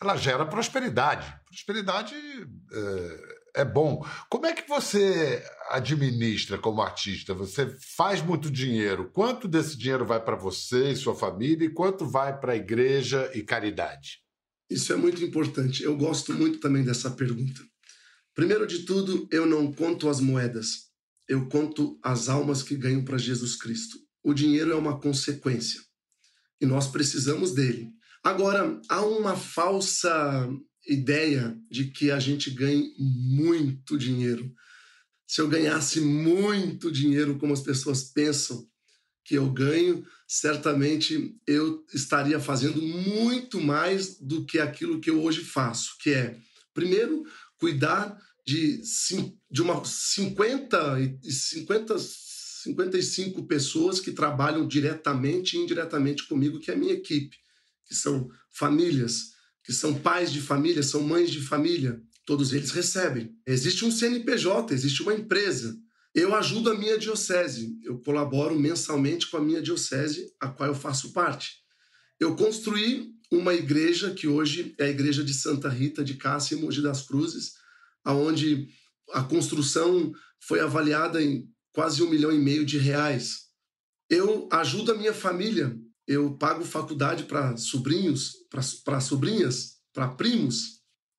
ela 0.00 0.16
gera 0.16 0.46
prosperidade. 0.46 1.32
Prosperidade 1.46 2.14
é, 2.72 3.62
é 3.62 3.64
bom. 3.64 4.04
Como 4.30 4.46
é 4.46 4.52
que 4.52 4.68
você 4.68 5.42
administra 5.70 6.58
como 6.58 6.82
artista? 6.82 7.34
Você 7.34 7.76
faz 7.96 8.22
muito 8.22 8.50
dinheiro. 8.50 9.10
Quanto 9.12 9.48
desse 9.48 9.76
dinheiro 9.76 10.06
vai 10.06 10.22
para 10.22 10.36
você 10.36 10.92
e 10.92 10.96
sua 10.96 11.14
família 11.14 11.66
e 11.66 11.72
quanto 11.72 12.06
vai 12.06 12.38
para 12.38 12.52
a 12.52 12.56
igreja 12.56 13.30
e 13.34 13.42
caridade? 13.42 14.20
Isso 14.70 14.92
é 14.92 14.96
muito 14.96 15.22
importante. 15.24 15.82
Eu 15.82 15.96
gosto 15.96 16.32
muito 16.32 16.60
também 16.60 16.84
dessa 16.84 17.10
pergunta. 17.10 17.60
Primeiro 18.34 18.66
de 18.66 18.84
tudo, 18.84 19.26
eu 19.32 19.46
não 19.46 19.72
conto 19.72 20.08
as 20.08 20.20
moedas. 20.20 20.88
Eu 21.26 21.48
conto 21.48 21.98
as 22.02 22.28
almas 22.28 22.62
que 22.62 22.76
ganho 22.76 23.04
para 23.04 23.18
Jesus 23.18 23.56
Cristo. 23.56 23.98
O 24.22 24.32
dinheiro 24.32 24.72
é 24.72 24.74
uma 24.76 25.00
consequência 25.00 25.80
e 26.60 26.66
nós 26.66 26.88
precisamos 26.88 27.52
dele. 27.52 27.90
Agora, 28.22 28.80
há 28.88 29.02
uma 29.02 29.36
falsa 29.36 30.48
ideia 30.86 31.56
de 31.70 31.90
que 31.90 32.10
a 32.10 32.18
gente 32.18 32.50
ganhe 32.50 32.92
muito 32.98 33.96
dinheiro. 33.98 34.52
Se 35.26 35.40
eu 35.40 35.48
ganhasse 35.48 36.00
muito 36.00 36.90
dinheiro, 36.90 37.38
como 37.38 37.52
as 37.52 37.60
pessoas 37.60 38.04
pensam 38.04 38.66
que 39.24 39.34
eu 39.34 39.50
ganho, 39.50 40.06
certamente 40.26 41.36
eu 41.46 41.84
estaria 41.92 42.40
fazendo 42.40 42.80
muito 42.80 43.60
mais 43.60 44.18
do 44.18 44.46
que 44.46 44.58
aquilo 44.58 45.00
que 45.00 45.10
eu 45.10 45.22
hoje 45.22 45.44
faço, 45.44 45.96
que 46.00 46.10
é, 46.10 46.38
primeiro, 46.72 47.24
cuidar 47.58 48.18
de, 48.46 48.80
de 49.50 49.60
uma 49.60 49.84
50, 49.84 51.20
50, 51.22 51.98
55 51.98 53.46
pessoas 53.46 54.00
que 54.00 54.12
trabalham 54.12 54.66
diretamente 54.66 55.56
e 55.56 55.60
indiretamente 55.60 56.26
comigo, 56.26 56.58
que 56.58 56.70
é 56.70 56.74
a 56.74 56.78
minha 56.78 56.94
equipe, 56.94 57.36
que 57.88 57.94
são 57.94 58.28
famílias, 58.50 59.30
que 59.64 59.72
são 59.72 59.94
pais 59.94 60.32
de 60.32 60.40
família, 60.40 60.82
são 60.82 61.02
mães 61.02 61.30
de 61.30 61.40
família, 61.40 62.00
todos 62.24 62.52
eles 62.52 62.70
recebem. 62.70 63.34
Existe 63.46 63.84
um 63.84 63.90
CNPJ, 63.90 64.74
existe 64.74 65.02
uma 65.02 65.14
empresa. 65.14 65.76
Eu 66.14 66.34
ajudo 66.34 66.70
a 66.70 66.78
minha 66.78 66.98
diocese, 66.98 67.78
eu 67.82 67.98
colaboro 68.00 68.58
mensalmente 68.58 69.30
com 69.30 69.36
a 69.36 69.42
minha 69.42 69.62
diocese, 69.62 70.32
a 70.40 70.48
qual 70.48 70.68
eu 70.68 70.74
faço 70.74 71.12
parte. 71.12 71.56
Eu 72.20 72.34
construí 72.36 73.10
uma 73.30 73.54
igreja 73.54 74.12
que 74.14 74.26
hoje 74.26 74.74
é 74.78 74.84
a 74.84 74.90
igreja 74.90 75.22
de 75.22 75.32
Santa 75.34 75.68
Rita 75.68 76.02
de 76.02 76.14
Cássia 76.14 76.54
e 76.56 76.60
Mogi 76.60 76.82
das 76.82 77.02
Cruzes, 77.02 77.52
aonde 78.04 78.68
a 79.12 79.22
construção 79.22 80.12
foi 80.40 80.60
avaliada 80.60 81.22
em 81.22 81.48
quase 81.72 82.02
um 82.02 82.10
milhão 82.10 82.32
e 82.32 82.38
meio 82.38 82.64
de 82.64 82.78
reais. 82.78 83.48
Eu 84.10 84.48
ajudo 84.50 84.92
a 84.92 84.96
minha 84.96 85.12
família 85.12 85.78
eu 86.08 86.32
pago 86.32 86.64
faculdade 86.64 87.24
para 87.24 87.54
sobrinhos, 87.58 88.32
para 88.82 88.98
sobrinhas, 88.98 89.74
para 89.92 90.08
primos. 90.08 90.78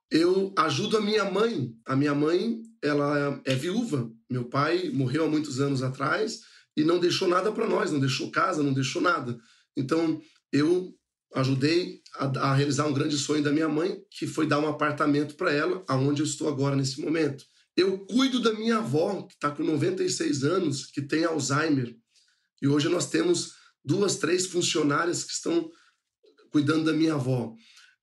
Eu 0.09 0.51
ajudo 0.57 0.97
a 0.97 1.01
minha 1.01 1.25
mãe. 1.25 1.71
A 1.85 1.95
minha 1.95 2.15
mãe, 2.15 2.59
ela 2.81 3.39
é 3.45 3.53
viúva. 3.53 4.11
Meu 4.27 4.45
pai 4.45 4.89
morreu 4.89 5.25
há 5.25 5.29
muitos 5.29 5.61
anos 5.61 5.83
atrás 5.83 6.41
e 6.75 6.83
não 6.83 6.99
deixou 6.99 7.27
nada 7.27 7.51
para 7.51 7.67
nós, 7.67 7.91
não 7.91 7.99
deixou 7.99 8.31
casa, 8.31 8.63
não 8.63 8.73
deixou 8.73 8.99
nada. 8.99 9.37
Então, 9.77 10.19
eu 10.51 10.91
ajudei 11.35 12.01
a, 12.15 12.25
a, 12.25 12.55
realizar 12.55 12.87
um 12.87 12.93
grande 12.93 13.15
sonho 13.15 13.43
da 13.43 13.51
minha 13.51 13.69
mãe, 13.69 14.01
que 14.09 14.25
foi 14.25 14.47
dar 14.47 14.57
um 14.57 14.67
apartamento 14.67 15.35
para 15.35 15.53
ela, 15.53 15.83
aonde 15.87 16.23
eu 16.23 16.25
estou 16.25 16.49
agora 16.49 16.75
nesse 16.75 16.99
momento. 16.99 17.45
Eu 17.77 17.99
cuido 18.07 18.41
da 18.41 18.53
minha 18.53 18.77
avó, 18.77 19.21
que 19.21 19.35
está 19.35 19.51
com 19.51 19.63
96 19.63 20.43
anos, 20.43 20.87
que 20.87 21.03
tem 21.03 21.25
Alzheimer. 21.25 21.95
E 22.59 22.67
hoje 22.67 22.89
nós 22.89 23.07
temos 23.07 23.58
duas, 23.83 24.15
três 24.17 24.45
funcionárias 24.45 25.23
que 25.23 25.31
estão 25.31 25.69
cuidando 26.51 26.85
da 26.85 26.93
minha 26.93 27.13
avó. 27.13 27.53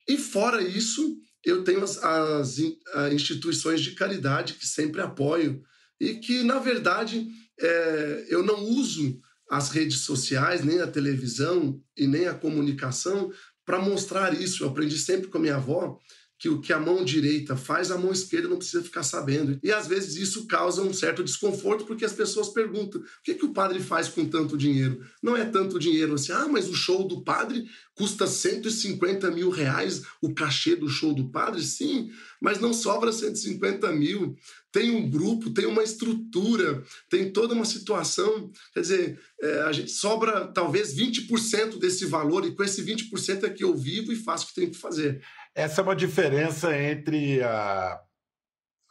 E 0.09 0.17
fora 0.17 0.63
isso, 0.63 1.19
eu 1.45 1.65
tenho 1.65 1.83
as, 1.83 1.99
as, 2.03 2.59
as 2.95 3.13
instituições 3.13 3.81
de 3.81 3.93
caridade 3.93 4.55
que 4.55 4.67
sempre 4.67 5.01
apoio 5.01 5.63
e 6.01 6.15
que, 6.15 6.43
na 6.43 6.59
verdade, 6.59 7.27
é, 7.59 8.27
eu 8.29 8.43
não 8.43 8.63
uso 8.65 9.21
as 9.51 9.71
redes 9.71 10.01
sociais, 10.01 10.65
nem 10.65 10.81
a 10.81 10.87
televisão 10.87 11.81
e 11.97 12.07
nem 12.07 12.27
a 12.27 12.35
comunicação 12.35 13.33
para 13.65 13.81
mostrar 13.81 14.35
isso. 14.41 14.63
Eu 14.63 14.69
aprendi 14.69 14.99
sempre 14.99 15.29
com 15.29 15.39
a 15.39 15.41
minha 15.41 15.57
avó 15.57 15.99
que 16.39 16.49
o 16.49 16.61
que 16.61 16.73
a 16.73 16.79
mão 16.79 17.05
direita 17.05 17.57
faz, 17.57 17.91
a 17.91 17.97
mão 17.97 18.13
esquerda 18.13 18.49
não 18.49 18.59
precisa 18.59 18.83
ficar 18.83 19.03
sabendo. 19.03 19.59
E 19.63 19.73
às 19.73 19.87
vezes 19.87 20.17
isso 20.17 20.47
causa 20.47 20.83
um 20.83 20.93
certo 20.93 21.25
desconforto, 21.25 21.85
porque 21.87 22.05
as 22.05 22.13
pessoas 22.13 22.49
perguntam: 22.49 23.01
o 23.01 23.05
que, 23.25 23.35
que 23.35 23.45
o 23.45 23.53
padre 23.53 23.81
faz 23.81 24.09
com 24.09 24.25
tanto 24.27 24.57
dinheiro? 24.57 25.01
Não 25.23 25.37
é 25.37 25.45
tanto 25.45 25.79
dinheiro 25.79 26.15
assim, 26.15 26.33
ah, 26.33 26.47
mas 26.49 26.69
o 26.69 26.75
show 26.75 27.07
do 27.07 27.23
padre 27.23 27.65
custa 27.95 28.27
150 28.27 29.31
mil 29.31 29.49
reais, 29.49 30.03
o 30.21 30.35
cachê 30.35 30.77
do 30.77 30.89
show 30.89 31.15
do 31.15 31.31
padre? 31.31 31.63
Sim, 31.63 32.11
mas 32.41 32.61
não 32.61 32.75
sobra 32.75 33.11
150 33.11 33.91
mil. 33.93 34.37
Tem 34.71 34.91
um 34.91 35.09
grupo, 35.09 35.55
tem 35.55 35.65
uma 35.65 35.83
estrutura, 35.83 36.85
tem 37.09 37.33
toda 37.33 37.55
uma 37.55 37.65
situação. 37.65 38.51
Quer 38.75 38.81
dizer, 38.81 39.21
é, 39.41 39.61
a 39.63 39.73
gente 39.73 39.91
sobra 39.91 40.47
talvez 40.49 40.95
20% 40.95 41.79
desse 41.79 42.05
valor, 42.05 42.45
e 42.45 42.55
com 42.55 42.63
esse 42.63 42.83
20% 42.83 43.45
é 43.45 43.49
que 43.49 43.65
eu 43.65 43.75
vivo 43.75 44.13
e 44.13 44.17
faço 44.17 44.45
o 44.45 44.49
que 44.49 44.55
tenho 44.55 44.71
que 44.71 44.77
fazer. 44.77 45.23
Essa 45.57 45.81
é 45.81 45.85
uma 45.85 45.97
diferença 45.97 46.79
entre 46.79 47.43
a, 47.43 47.99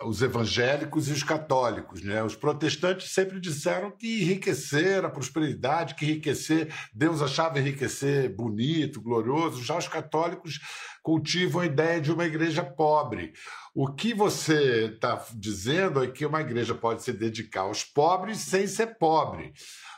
os 0.03 0.23
evangélicos 0.23 1.07
e 1.07 1.11
os 1.11 1.21
católicos. 1.21 2.01
Né? 2.01 2.23
Os 2.23 2.35
protestantes 2.35 3.13
sempre 3.13 3.39
disseram 3.39 3.91
que 3.91 4.23
enriquecer 4.23 5.05
a 5.05 5.09
prosperidade, 5.11 5.93
que 5.93 6.05
enriquecer, 6.05 6.73
Deus 6.91 7.21
achava 7.21 7.59
enriquecer 7.59 8.35
bonito, 8.35 8.99
glorioso. 8.99 9.63
Já 9.63 9.77
os 9.77 9.87
católicos 9.87 10.59
cultivam 11.03 11.61
a 11.61 11.67
ideia 11.67 12.01
de 12.01 12.11
uma 12.11 12.25
igreja 12.25 12.63
pobre. 12.63 13.33
O 13.75 13.93
que 13.93 14.15
você 14.15 14.85
está 14.85 15.23
dizendo 15.35 16.03
é 16.03 16.07
que 16.07 16.25
uma 16.25 16.41
igreja 16.41 16.73
pode 16.73 17.03
se 17.03 17.13
dedicar 17.13 17.61
aos 17.61 17.83
pobres 17.83 18.39
sem 18.39 18.65
ser 18.65 18.97
pobre. 18.97 19.53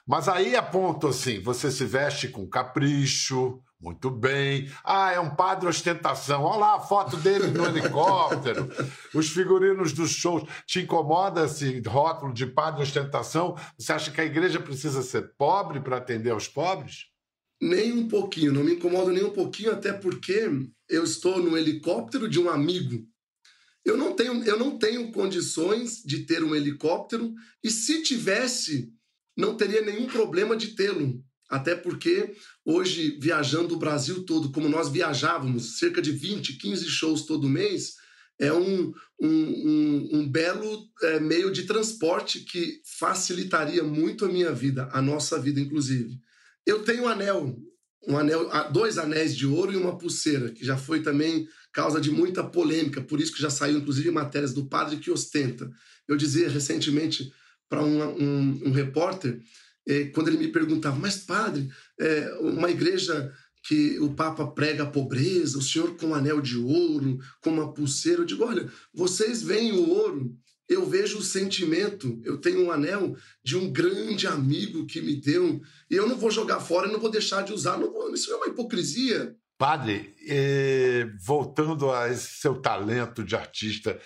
Mas 0.05 0.27
aí 0.27 0.53
aponto 0.53 1.07
assim: 1.07 1.41
você 1.41 1.71
se 1.71 1.85
veste 1.85 2.27
com 2.27 2.45
capricho, 2.45 3.61
muito 3.79 4.09
bem. 4.09 4.71
Ah, 4.83 5.11
é 5.11 5.19
um 5.19 5.35
padre 5.35 5.67
ostentação. 5.67 6.43
Olha 6.43 6.59
lá 6.59 6.75
a 6.75 6.79
foto 6.79 7.15
dele 7.17 7.47
no 7.47 7.65
helicóptero. 7.65 8.67
Os 9.13 9.29
figurinos 9.29 9.93
dos 9.93 10.09
shows. 10.09 10.43
Te 10.65 10.81
incomoda 10.81 11.45
esse 11.45 11.79
rótulo 11.81 12.33
de 12.33 12.47
padre 12.47 12.81
ostentação? 12.81 13.55
Você 13.77 13.93
acha 13.93 14.11
que 14.11 14.19
a 14.19 14.25
igreja 14.25 14.59
precisa 14.59 15.03
ser 15.03 15.33
pobre 15.37 15.79
para 15.79 15.97
atender 15.97 16.31
aos 16.31 16.47
pobres? 16.47 17.05
Nem 17.61 17.93
um 17.93 18.07
pouquinho. 18.07 18.51
Não 18.51 18.63
me 18.63 18.73
incomoda 18.73 19.11
nem 19.11 19.23
um 19.23 19.33
pouquinho, 19.33 19.71
até 19.71 19.93
porque 19.93 20.49
eu 20.89 21.03
estou 21.03 21.37
no 21.37 21.55
helicóptero 21.55 22.27
de 22.27 22.39
um 22.39 22.49
amigo. 22.49 23.07
Eu 23.85 23.95
não 23.95 24.15
tenho, 24.15 24.43
eu 24.43 24.57
não 24.57 24.77
tenho 24.77 25.11
condições 25.11 26.01
de 26.03 26.25
ter 26.25 26.43
um 26.43 26.55
helicóptero 26.55 27.31
e 27.63 27.69
se 27.69 28.01
tivesse, 28.01 28.91
não 29.37 29.55
teria 29.55 29.81
nenhum 29.81 30.07
problema 30.07 30.57
de 30.57 30.75
tê-lo 30.75 31.23
até 31.49 31.75
porque 31.75 32.35
hoje, 32.65 33.17
viajando 33.19 33.75
o 33.75 33.79
Brasil 33.79 34.25
todo, 34.25 34.51
como 34.51 34.67
nós 34.67 34.89
viajávamos, 34.89 35.79
cerca 35.79 36.01
de 36.01 36.11
20, 36.11 36.57
15 36.57 36.85
shows 36.87 37.21
todo 37.23 37.49
mês, 37.49 37.95
é 38.39 38.53
um, 38.53 38.93
um, 39.19 39.29
um, 39.29 40.09
um 40.13 40.29
belo 40.29 40.87
é, 41.01 41.19
meio 41.19 41.51
de 41.51 41.63
transporte 41.63 42.41
que 42.41 42.81
facilitaria 42.99 43.83
muito 43.83 44.25
a 44.25 44.29
minha 44.29 44.51
vida, 44.51 44.89
a 44.91 45.01
nossa 45.01 45.39
vida, 45.39 45.59
inclusive. 45.59 46.19
Eu 46.65 46.83
tenho 46.83 47.03
um 47.03 47.07
anel, 47.07 47.57
um 48.07 48.17
anel, 48.17 48.49
dois 48.71 48.97
anéis 48.97 49.35
de 49.35 49.47
ouro 49.47 49.73
e 49.73 49.77
uma 49.77 49.97
pulseira, 49.97 50.51
que 50.51 50.65
já 50.65 50.77
foi 50.77 51.01
também 51.01 51.47
causa 51.73 51.99
de 51.99 52.11
muita 52.11 52.43
polêmica, 52.43 53.01
por 53.01 53.19
isso 53.19 53.33
que 53.33 53.41
já 53.41 53.49
saiu, 53.49 53.77
inclusive, 53.77 54.09
matérias 54.11 54.53
do 54.53 54.65
padre 54.65 54.97
que 54.97 55.11
ostenta. 55.11 55.71
Eu 56.07 56.15
dizia 56.15 56.49
recentemente 56.49 57.31
para 57.69 57.83
um, 57.83 58.67
um, 58.67 58.71
repórter 58.71 59.39
quando 60.13 60.27
ele 60.27 60.37
me 60.37 60.49
perguntava, 60.49 60.97
mas 60.97 61.17
padre, 61.17 61.69
é, 61.99 62.33
uma 62.41 62.69
igreja 62.69 63.31
que 63.67 63.99
o 63.99 64.13
Papa 64.13 64.47
prega 64.47 64.83
a 64.83 64.89
pobreza, 64.89 65.57
o 65.57 65.61
senhor 65.61 65.97
com 65.97 66.07
um 66.07 66.15
anel 66.15 66.41
de 66.41 66.57
ouro, 66.57 67.17
com 67.41 67.49
uma 67.49 67.73
pulseira, 67.73 68.21
eu 68.21 68.25
digo, 68.25 68.45
olha, 68.45 68.69
vocês 68.93 69.41
veem 69.41 69.73
o 69.73 69.89
ouro, 69.89 70.33
eu 70.69 70.85
vejo 70.85 71.17
o 71.17 71.23
sentimento, 71.23 72.19
eu 72.23 72.37
tenho 72.37 72.65
um 72.65 72.71
anel 72.71 73.15
de 73.43 73.57
um 73.57 73.71
grande 73.71 74.27
amigo 74.27 74.85
que 74.85 75.01
me 75.01 75.19
deu, 75.19 75.61
e 75.89 75.95
eu 75.95 76.07
não 76.07 76.17
vou 76.17 76.31
jogar 76.31 76.59
fora, 76.59 76.91
não 76.91 76.99
vou 76.99 77.11
deixar 77.11 77.41
de 77.43 77.53
usar, 77.53 77.77
não, 77.77 78.13
isso 78.13 78.31
é 78.31 78.35
uma 78.35 78.47
hipocrisia. 78.47 79.35
Padre, 79.57 80.13
eh, 80.27 81.09
voltando 81.25 81.91
a 81.91 82.09
esse 82.09 82.39
seu 82.39 82.61
talento 82.61 83.23
de 83.23 83.35
artista, 83.35 83.99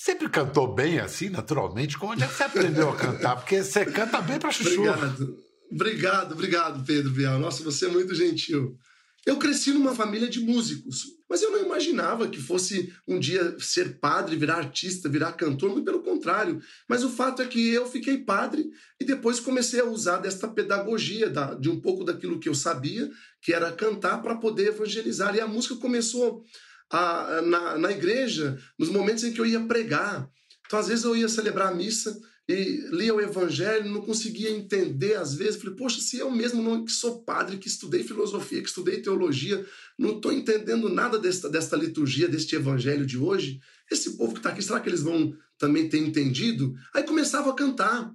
Sempre 0.00 0.28
cantou 0.28 0.72
bem 0.72 1.00
assim, 1.00 1.28
naturalmente? 1.28 1.98
Como 1.98 2.12
é 2.12 2.16
que 2.16 2.32
você 2.32 2.44
aprendeu 2.44 2.88
a 2.88 2.96
cantar? 2.96 3.34
Porque 3.34 3.64
você 3.64 3.84
canta 3.84 4.22
bem 4.22 4.38
para 4.38 4.52
chuchu. 4.52 4.80
Obrigado. 4.80 5.38
Obrigado, 5.72 6.32
obrigado, 6.32 6.84
Pedro 6.84 7.10
Bial. 7.10 7.40
Nossa, 7.40 7.64
você 7.64 7.86
é 7.86 7.88
muito 7.88 8.14
gentil. 8.14 8.78
Eu 9.26 9.38
cresci 9.38 9.72
numa 9.72 9.92
família 9.96 10.28
de 10.28 10.38
músicos, 10.38 11.04
mas 11.28 11.42
eu 11.42 11.50
não 11.50 11.64
imaginava 11.64 12.28
que 12.28 12.40
fosse 12.40 12.94
um 13.08 13.18
dia 13.18 13.56
ser 13.58 13.98
padre, 13.98 14.36
virar 14.36 14.58
artista, 14.58 15.08
virar 15.08 15.32
cantor, 15.32 15.72
muito 15.72 15.84
pelo 15.84 16.00
contrário. 16.00 16.62
Mas 16.88 17.02
o 17.02 17.10
fato 17.10 17.42
é 17.42 17.46
que 17.46 17.68
eu 17.68 17.84
fiquei 17.84 18.18
padre 18.18 18.70
e 19.00 19.04
depois 19.04 19.40
comecei 19.40 19.80
a 19.80 19.84
usar 19.84 20.18
desta 20.18 20.46
pedagogia, 20.46 21.30
de 21.58 21.68
um 21.68 21.80
pouco 21.80 22.04
daquilo 22.04 22.38
que 22.38 22.48
eu 22.48 22.54
sabia, 22.54 23.10
que 23.42 23.52
era 23.52 23.72
cantar, 23.72 24.22
para 24.22 24.36
poder 24.36 24.68
evangelizar. 24.68 25.34
E 25.34 25.40
a 25.40 25.48
música 25.48 25.74
começou 25.74 26.44
a, 26.90 27.42
na, 27.42 27.78
na 27.78 27.92
igreja, 27.92 28.58
nos 28.78 28.88
momentos 28.88 29.24
em 29.24 29.32
que 29.32 29.40
eu 29.40 29.46
ia 29.46 29.60
pregar. 29.60 30.28
Então, 30.66 30.78
às 30.78 30.88
vezes, 30.88 31.04
eu 31.04 31.16
ia 31.16 31.28
celebrar 31.28 31.72
a 31.72 31.74
missa 31.74 32.18
e 32.48 32.88
lia 32.90 33.14
o 33.14 33.20
evangelho, 33.20 33.90
não 33.90 34.00
conseguia 34.00 34.50
entender 34.50 35.14
às 35.14 35.34
vezes. 35.34 35.60
Falei, 35.60 35.76
poxa, 35.76 36.00
se 36.00 36.18
eu 36.18 36.30
mesmo 36.30 36.62
não, 36.62 36.84
que 36.84 36.92
sou 36.92 37.22
padre, 37.22 37.58
que 37.58 37.68
estudei 37.68 38.02
filosofia, 38.02 38.62
que 38.62 38.68
estudei 38.68 39.02
teologia, 39.02 39.64
não 39.98 40.16
estou 40.16 40.32
entendendo 40.32 40.88
nada 40.88 41.18
desta, 41.18 41.50
desta 41.50 41.76
liturgia, 41.76 42.26
deste 42.26 42.56
evangelho 42.56 43.04
de 43.04 43.18
hoje, 43.18 43.60
esse 43.90 44.16
povo 44.16 44.32
que 44.32 44.38
está 44.38 44.50
aqui, 44.50 44.62
será 44.62 44.80
que 44.80 44.88
eles 44.88 45.02
vão 45.02 45.36
também 45.58 45.90
ter 45.90 45.98
entendido? 45.98 46.74
Aí 46.94 47.02
começava 47.02 47.50
a 47.50 47.54
cantar. 47.54 48.10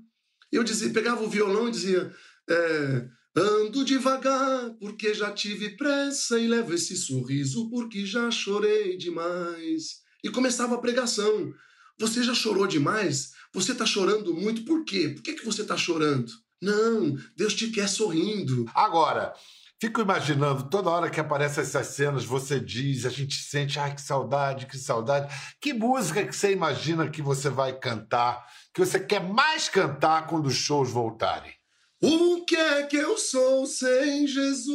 Eu 0.51 0.63
dizia, 0.63 0.89
pegava 0.89 1.23
o 1.23 1.29
violão 1.29 1.67
e 1.67 1.71
dizia. 1.71 2.11
É, 2.49 3.07
Ando 3.35 3.83
devagar, 3.83 4.75
porque 4.79 5.11
já 5.11 5.31
tive 5.31 5.75
pressa, 5.75 6.39
e 6.39 6.47
levo 6.47 6.71
esse 6.75 6.95
sorriso, 6.95 7.67
porque 7.71 8.05
já 8.05 8.29
chorei 8.29 8.95
demais. 8.95 10.01
E 10.23 10.29
começava 10.29 10.75
a 10.75 10.81
pregação. 10.81 11.51
Você 11.99 12.21
já 12.21 12.35
chorou 12.35 12.67
demais? 12.67 13.31
Você 13.51 13.71
está 13.71 13.87
chorando 13.87 14.35
muito, 14.35 14.63
por 14.65 14.85
quê? 14.85 15.09
Por 15.09 15.23
que, 15.23 15.33
que 15.33 15.45
você 15.45 15.63
está 15.63 15.75
chorando? 15.75 16.31
Não, 16.61 17.15
Deus 17.35 17.55
te 17.55 17.71
quer 17.71 17.89
sorrindo. 17.89 18.65
Agora, 18.73 19.33
fico 19.81 19.99
imaginando, 19.99 20.69
toda 20.69 20.91
hora 20.91 21.09
que 21.09 21.19
aparecem 21.19 21.63
essas 21.63 21.87
cenas, 21.87 22.23
você 22.23 22.59
diz, 22.59 23.03
a 23.03 23.09
gente 23.09 23.35
sente, 23.35 23.79
ai, 23.79 23.95
que 23.95 24.01
saudade, 24.01 24.67
que 24.67 24.77
saudade. 24.77 25.33
Que 25.59 25.73
música 25.73 26.23
que 26.25 26.35
você 26.35 26.51
imagina 26.51 27.09
que 27.09 27.21
você 27.21 27.49
vai 27.49 27.77
cantar, 27.79 28.45
que 28.71 28.79
você 28.79 28.99
quer 28.99 29.27
mais 29.27 29.69
cantar 29.69 30.27
quando 30.27 30.45
os 30.45 30.55
shows 30.55 30.91
voltarem? 30.91 31.51
O 32.05 32.43
que 32.43 32.57
é 32.57 32.83
que 32.83 32.97
eu 32.97 33.17
sou 33.17 33.65
sem 33.65 34.27
Jesus? 34.27 34.73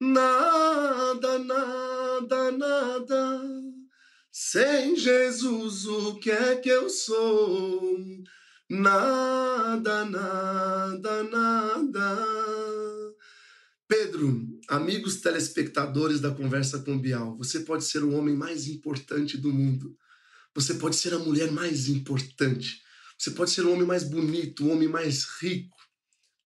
Nada, 0.00 1.38
nada, 1.38 2.50
nada. 2.50 3.42
Sem 4.32 4.96
Jesus, 4.96 5.84
o 5.84 6.14
que 6.14 6.30
é 6.30 6.56
que 6.56 6.70
eu 6.70 6.88
sou? 6.88 7.98
Nada, 8.70 10.06
nada, 10.06 11.24
nada. 11.24 12.18
Pedro, 13.86 14.48
amigos 14.66 15.20
telespectadores 15.20 16.20
da 16.20 16.30
Conversa 16.30 16.78
com 16.78 16.98
Bial, 16.98 17.36
você 17.36 17.60
pode 17.60 17.84
ser 17.84 18.02
o 18.02 18.14
homem 18.14 18.34
mais 18.34 18.66
importante 18.66 19.36
do 19.36 19.52
mundo. 19.52 19.94
Você 20.54 20.72
pode 20.72 20.96
ser 20.96 21.12
a 21.12 21.18
mulher 21.18 21.52
mais 21.52 21.86
importante. 21.86 22.82
Você 23.18 23.30
pode 23.30 23.50
ser 23.50 23.62
o 23.62 23.72
homem 23.72 23.86
mais 23.86 24.04
bonito, 24.04 24.64
o 24.64 24.70
homem 24.70 24.88
mais 24.88 25.24
rico. 25.40 25.76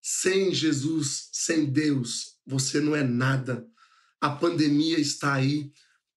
Sem 0.02 0.54
Jesus, 0.54 1.28
sem 1.32 1.66
Deus, 1.66 2.36
você 2.46 2.80
não 2.80 2.94
é 2.94 3.02
nada. 3.02 3.66
A 4.20 4.30
pandemia 4.30 4.98
está 4.98 5.34
aí 5.34 5.70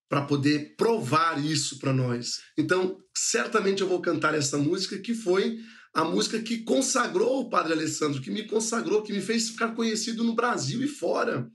para 0.09 0.21
poder 0.21 0.75
provar 0.75 1.43
isso 1.43 1.79
para 1.79 1.93
nós. 1.93 2.41
Então, 2.57 2.99
certamente 3.15 3.81
eu 3.81 3.87
vou 3.87 4.01
cantar 4.01 4.35
essa 4.35 4.57
música 4.57 4.97
que 4.97 5.13
foi 5.13 5.57
a 5.93 6.03
música 6.03 6.41
que 6.41 6.63
consagrou 6.63 7.41
o 7.41 7.49
Padre 7.49 7.73
Alessandro, 7.73 8.21
que 8.21 8.31
me 8.31 8.47
consagrou, 8.47 9.03
que 9.03 9.11
me 9.13 9.21
fez 9.21 9.49
ficar 9.49 9.75
conhecido 9.75 10.23
no 10.23 10.35
Brasil 10.35 10.81
e 10.83 10.87
fora. 10.87 11.49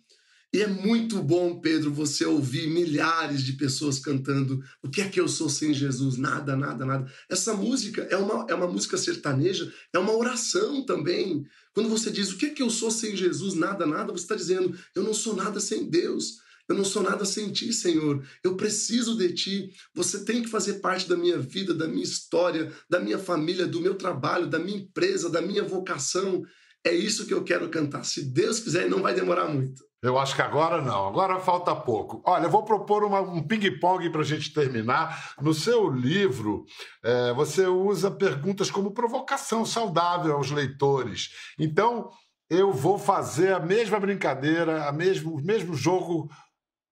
E 0.56 0.62
é 0.62 0.66
muito 0.66 1.22
bom, 1.22 1.60
Pedro, 1.60 1.92
você 1.92 2.24
ouvir 2.24 2.66
milhares 2.70 3.42
de 3.42 3.52
pessoas 3.52 3.98
cantando 3.98 4.64
O 4.82 4.88
que 4.88 5.02
é 5.02 5.08
que 5.10 5.20
eu 5.20 5.28
sou 5.28 5.50
sem 5.50 5.74
Jesus? 5.74 6.16
Nada, 6.16 6.56
nada, 6.56 6.86
nada. 6.86 7.12
Essa 7.28 7.52
música 7.52 8.08
é 8.10 8.16
uma, 8.16 8.46
é 8.48 8.54
uma 8.54 8.66
música 8.66 8.96
sertaneja, 8.96 9.70
é 9.92 9.98
uma 9.98 10.16
oração 10.16 10.82
também. 10.86 11.44
Quando 11.74 11.90
você 11.90 12.10
diz 12.10 12.32
O 12.32 12.38
que 12.38 12.46
é 12.46 12.50
que 12.54 12.62
eu 12.62 12.70
sou 12.70 12.90
sem 12.90 13.14
Jesus? 13.14 13.52
Nada, 13.52 13.84
nada, 13.84 14.10
você 14.10 14.22
está 14.22 14.34
dizendo 14.34 14.74
Eu 14.94 15.02
não 15.02 15.12
sou 15.12 15.36
nada 15.36 15.60
sem 15.60 15.90
Deus. 15.90 16.38
Eu 16.66 16.74
não 16.74 16.86
sou 16.86 17.02
nada 17.02 17.26
sem 17.26 17.52
ti, 17.52 17.70
Senhor. 17.70 18.26
Eu 18.42 18.56
preciso 18.56 19.14
de 19.14 19.34
ti. 19.34 19.70
Você 19.94 20.24
tem 20.24 20.40
que 20.40 20.48
fazer 20.48 20.80
parte 20.80 21.06
da 21.06 21.18
minha 21.18 21.36
vida, 21.38 21.74
da 21.74 21.86
minha 21.86 22.02
história, 22.02 22.72
da 22.88 22.98
minha 22.98 23.18
família, 23.18 23.66
do 23.66 23.82
meu 23.82 23.94
trabalho, 23.94 24.46
da 24.46 24.58
minha 24.58 24.78
empresa, 24.78 25.28
da 25.28 25.42
minha 25.42 25.62
vocação. 25.62 26.46
É 26.86 26.94
isso 26.94 27.26
que 27.26 27.34
eu 27.34 27.42
quero 27.42 27.68
cantar. 27.68 28.04
Se 28.04 28.32
Deus 28.32 28.60
quiser, 28.60 28.88
não 28.88 29.02
vai 29.02 29.12
demorar 29.12 29.48
muito. 29.48 29.82
Eu 30.00 30.16
acho 30.16 30.36
que 30.36 30.42
agora 30.42 30.80
não, 30.80 31.08
agora 31.08 31.40
falta 31.40 31.74
pouco. 31.74 32.22
Olha, 32.24 32.44
eu 32.44 32.50
vou 32.50 32.64
propor 32.64 33.02
uma, 33.02 33.20
um 33.20 33.42
ping-pong 33.42 34.08
para 34.08 34.20
a 34.20 34.24
gente 34.24 34.52
terminar. 34.52 35.34
No 35.40 35.52
seu 35.52 35.90
livro, 35.90 36.64
é, 37.02 37.32
você 37.32 37.66
usa 37.66 38.08
perguntas 38.08 38.70
como 38.70 38.94
provocação 38.94 39.66
saudável 39.66 40.36
aos 40.36 40.52
leitores. 40.52 41.30
Então, 41.58 42.08
eu 42.48 42.72
vou 42.72 43.00
fazer 43.00 43.52
a 43.52 43.58
mesma 43.58 43.98
brincadeira, 43.98 44.84
a 44.84 44.92
mesmo, 44.92 45.34
o 45.34 45.44
mesmo 45.44 45.74
jogo 45.74 46.30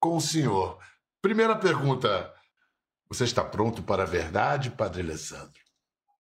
com 0.00 0.16
o 0.16 0.20
senhor. 0.20 0.76
Primeira 1.22 1.54
pergunta: 1.54 2.34
você 3.08 3.22
está 3.22 3.44
pronto 3.44 3.80
para 3.80 4.02
a 4.02 4.06
verdade, 4.06 4.72
Padre 4.72 5.02
Alessandro? 5.02 5.63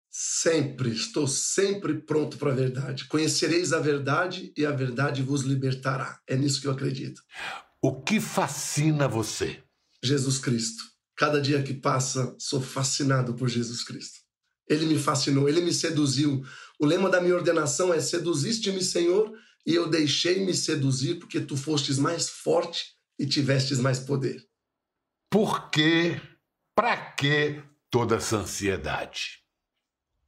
Sempre, 0.09 0.89
estou 0.89 1.27
sempre 1.27 1.93
pronto 2.01 2.37
para 2.37 2.51
a 2.51 2.55
verdade. 2.55 3.05
Conhecereis 3.05 3.71
a 3.71 3.79
verdade 3.79 4.51
e 4.57 4.65
a 4.65 4.71
verdade 4.71 5.21
vos 5.21 5.41
libertará. 5.41 6.19
É 6.27 6.35
nisso 6.35 6.59
que 6.59 6.67
eu 6.67 6.71
acredito. 6.71 7.21
O 7.81 8.01
que 8.01 8.19
fascina 8.19 9.07
você? 9.07 9.63
Jesus 10.03 10.39
Cristo. 10.39 10.83
Cada 11.15 11.39
dia 11.41 11.61
que 11.61 11.73
passa, 11.73 12.35
sou 12.39 12.61
fascinado 12.61 13.33
por 13.33 13.47
Jesus 13.47 13.83
Cristo. 13.83 14.19
Ele 14.67 14.85
me 14.85 14.97
fascinou, 14.97 15.49
ele 15.49 15.61
me 15.61 15.73
seduziu. 15.73 16.43
O 16.79 16.85
lema 16.85 17.09
da 17.09 17.19
minha 17.21 17.35
ordenação 17.35 17.93
é: 17.93 17.99
Seduziste-me, 17.99 18.83
Senhor, 18.83 19.31
e 19.65 19.75
eu 19.75 19.89
deixei-me 19.89 20.53
seduzir, 20.53 21.15
porque 21.15 21.39
tu 21.39 21.57
fostes 21.57 21.97
mais 21.97 22.29
forte 22.29 22.93
e 23.17 23.25
tivestes 23.25 23.79
mais 23.79 23.99
poder. 23.99 24.45
Por 25.29 25.69
quê? 25.69 26.19
Para 26.73 26.95
que 26.95 27.61
toda 27.89 28.15
essa 28.15 28.37
ansiedade? 28.37 29.38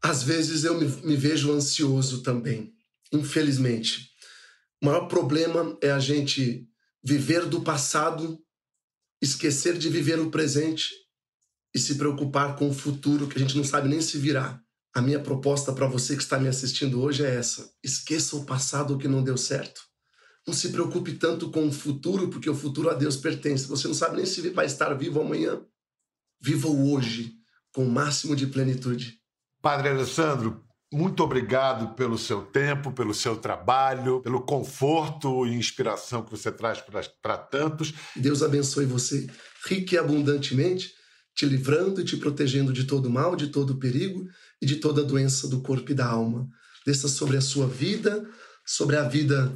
Às 0.03 0.23
vezes 0.23 0.63
eu 0.63 0.79
me, 0.79 0.87
me 1.05 1.15
vejo 1.15 1.51
ansioso 1.51 2.23
também, 2.23 2.73
infelizmente. 3.11 4.09
O 4.81 4.87
maior 4.87 5.07
problema 5.07 5.77
é 5.81 5.91
a 5.91 5.99
gente 5.99 6.67
viver 7.03 7.45
do 7.45 7.61
passado, 7.61 8.39
esquecer 9.21 9.77
de 9.77 9.89
viver 9.89 10.19
o 10.19 10.31
presente 10.31 10.89
e 11.73 11.79
se 11.79 11.95
preocupar 11.95 12.55
com 12.55 12.69
o 12.69 12.73
futuro 12.73 13.27
que 13.27 13.37
a 13.37 13.39
gente 13.39 13.55
não 13.55 13.63
sabe 13.63 13.87
nem 13.87 14.01
se 14.01 14.17
virá. 14.17 14.59
A 14.93 15.01
minha 15.01 15.19
proposta 15.19 15.71
para 15.71 15.87
você 15.87 16.15
que 16.17 16.23
está 16.23 16.39
me 16.39 16.49
assistindo 16.49 17.01
hoje 17.01 17.23
é 17.23 17.35
essa: 17.35 17.71
esqueça 17.83 18.35
o 18.35 18.45
passado 18.45 18.97
que 18.97 19.07
não 19.07 19.23
deu 19.23 19.37
certo. 19.37 19.81
Não 20.45 20.53
se 20.53 20.69
preocupe 20.69 21.13
tanto 21.13 21.51
com 21.51 21.67
o 21.67 21.71
futuro, 21.71 22.29
porque 22.29 22.49
o 22.49 22.55
futuro 22.55 22.89
a 22.89 22.93
Deus 22.93 23.15
pertence. 23.15 23.67
Você 23.67 23.87
não 23.87 23.93
sabe 23.93 24.17
nem 24.17 24.25
se 24.25 24.49
vai 24.49 24.65
estar 24.65 24.93
vivo 24.95 25.21
amanhã. 25.21 25.63
Viva 26.41 26.67
o 26.67 26.91
hoje 26.91 27.35
com 27.71 27.85
o 27.85 27.89
máximo 27.89 28.35
de 28.35 28.47
plenitude. 28.47 29.20
Padre 29.61 29.89
Alessandro, 29.89 30.63
muito 30.91 31.21
obrigado 31.23 31.93
pelo 31.93 32.17
seu 32.17 32.41
tempo, 32.41 32.91
pelo 32.91 33.13
seu 33.13 33.37
trabalho, 33.37 34.19
pelo 34.21 34.41
conforto 34.41 35.45
e 35.45 35.53
inspiração 35.53 36.23
que 36.23 36.31
você 36.31 36.51
traz 36.51 36.83
para 37.21 37.37
tantos. 37.37 37.93
Deus 38.15 38.41
abençoe 38.41 38.85
você 38.85 39.27
rique 39.69 39.93
e 39.93 39.97
abundantemente, 39.99 40.91
te 41.35 41.45
livrando 41.45 42.01
e 42.01 42.03
te 42.03 42.17
protegendo 42.17 42.73
de 42.73 42.85
todo 42.85 43.07
mal, 43.07 43.35
de 43.35 43.47
todo 43.47 43.77
perigo 43.77 44.25
e 44.59 44.65
de 44.65 44.77
toda 44.77 45.03
doença 45.03 45.47
do 45.47 45.61
corpo 45.61 45.91
e 45.91 45.95
da 45.95 46.07
alma. 46.07 46.47
Desça 46.83 47.07
sobre 47.07 47.37
a 47.37 47.41
sua 47.41 47.67
vida, 47.67 48.27
sobre 48.65 48.97
a 48.97 49.03
vida 49.03 49.55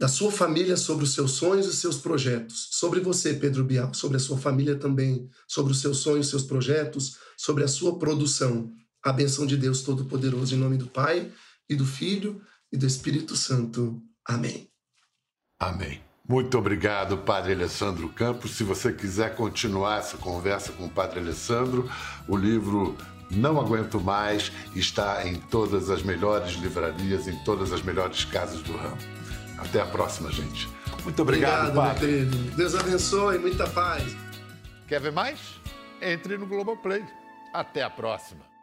da 0.00 0.08
sua 0.08 0.32
família, 0.32 0.76
sobre 0.76 1.04
os 1.04 1.14
seus 1.14 1.30
sonhos 1.30 1.66
e 1.66 1.76
seus 1.76 1.96
projetos. 1.96 2.70
Sobre 2.72 2.98
você, 2.98 3.34
Pedro 3.34 3.64
Bial, 3.64 3.94
sobre 3.94 4.16
a 4.16 4.20
sua 4.20 4.36
família 4.36 4.74
também, 4.74 5.30
sobre 5.46 5.72
os 5.72 5.80
seus 5.80 5.98
sonhos, 5.98 6.28
seus 6.28 6.42
projetos, 6.42 7.16
sobre 7.38 7.62
a 7.62 7.68
sua 7.68 7.98
produção 7.98 8.70
a 9.06 9.12
benção 9.12 9.46
de 9.46 9.56
Deus 9.56 9.82
Todo-Poderoso, 9.82 10.56
em 10.56 10.58
nome 10.58 10.76
do 10.76 10.88
Pai, 10.88 11.30
e 11.70 11.76
do 11.76 11.86
Filho, 11.86 12.42
e 12.72 12.76
do 12.76 12.84
Espírito 12.84 13.36
Santo. 13.36 14.02
Amém. 14.26 14.68
Amém. 15.60 16.00
Muito 16.28 16.58
obrigado, 16.58 17.16
Padre 17.18 17.52
Alessandro 17.52 18.08
Campos. 18.08 18.56
Se 18.56 18.64
você 18.64 18.92
quiser 18.92 19.36
continuar 19.36 20.00
essa 20.00 20.16
conversa 20.16 20.72
com 20.72 20.86
o 20.86 20.90
Padre 20.90 21.20
Alessandro, 21.20 21.88
o 22.26 22.36
livro 22.36 22.96
Não 23.30 23.60
Aguento 23.60 24.00
Mais 24.00 24.50
está 24.74 25.24
em 25.24 25.36
todas 25.36 25.88
as 25.88 26.02
melhores 26.02 26.54
livrarias, 26.54 27.28
em 27.28 27.44
todas 27.44 27.72
as 27.72 27.82
melhores 27.82 28.24
casas 28.24 28.60
do 28.62 28.76
ramo. 28.76 28.98
Até 29.56 29.80
a 29.80 29.86
próxima, 29.86 30.32
gente. 30.32 30.68
Muito 31.04 31.22
obrigado, 31.22 31.68
obrigado 31.68 31.74
Padre. 31.74 32.06
Meu 32.06 32.30
querido. 32.30 32.56
Deus 32.56 32.74
abençoe, 32.74 33.38
muita 33.38 33.68
paz. 33.70 34.02
Quer 34.88 35.00
ver 35.00 35.12
mais? 35.12 35.38
Entre 36.02 36.36
no 36.36 36.46
Globoplay. 36.46 37.04
Até 37.54 37.84
a 37.84 37.88
próxima. 37.88 38.55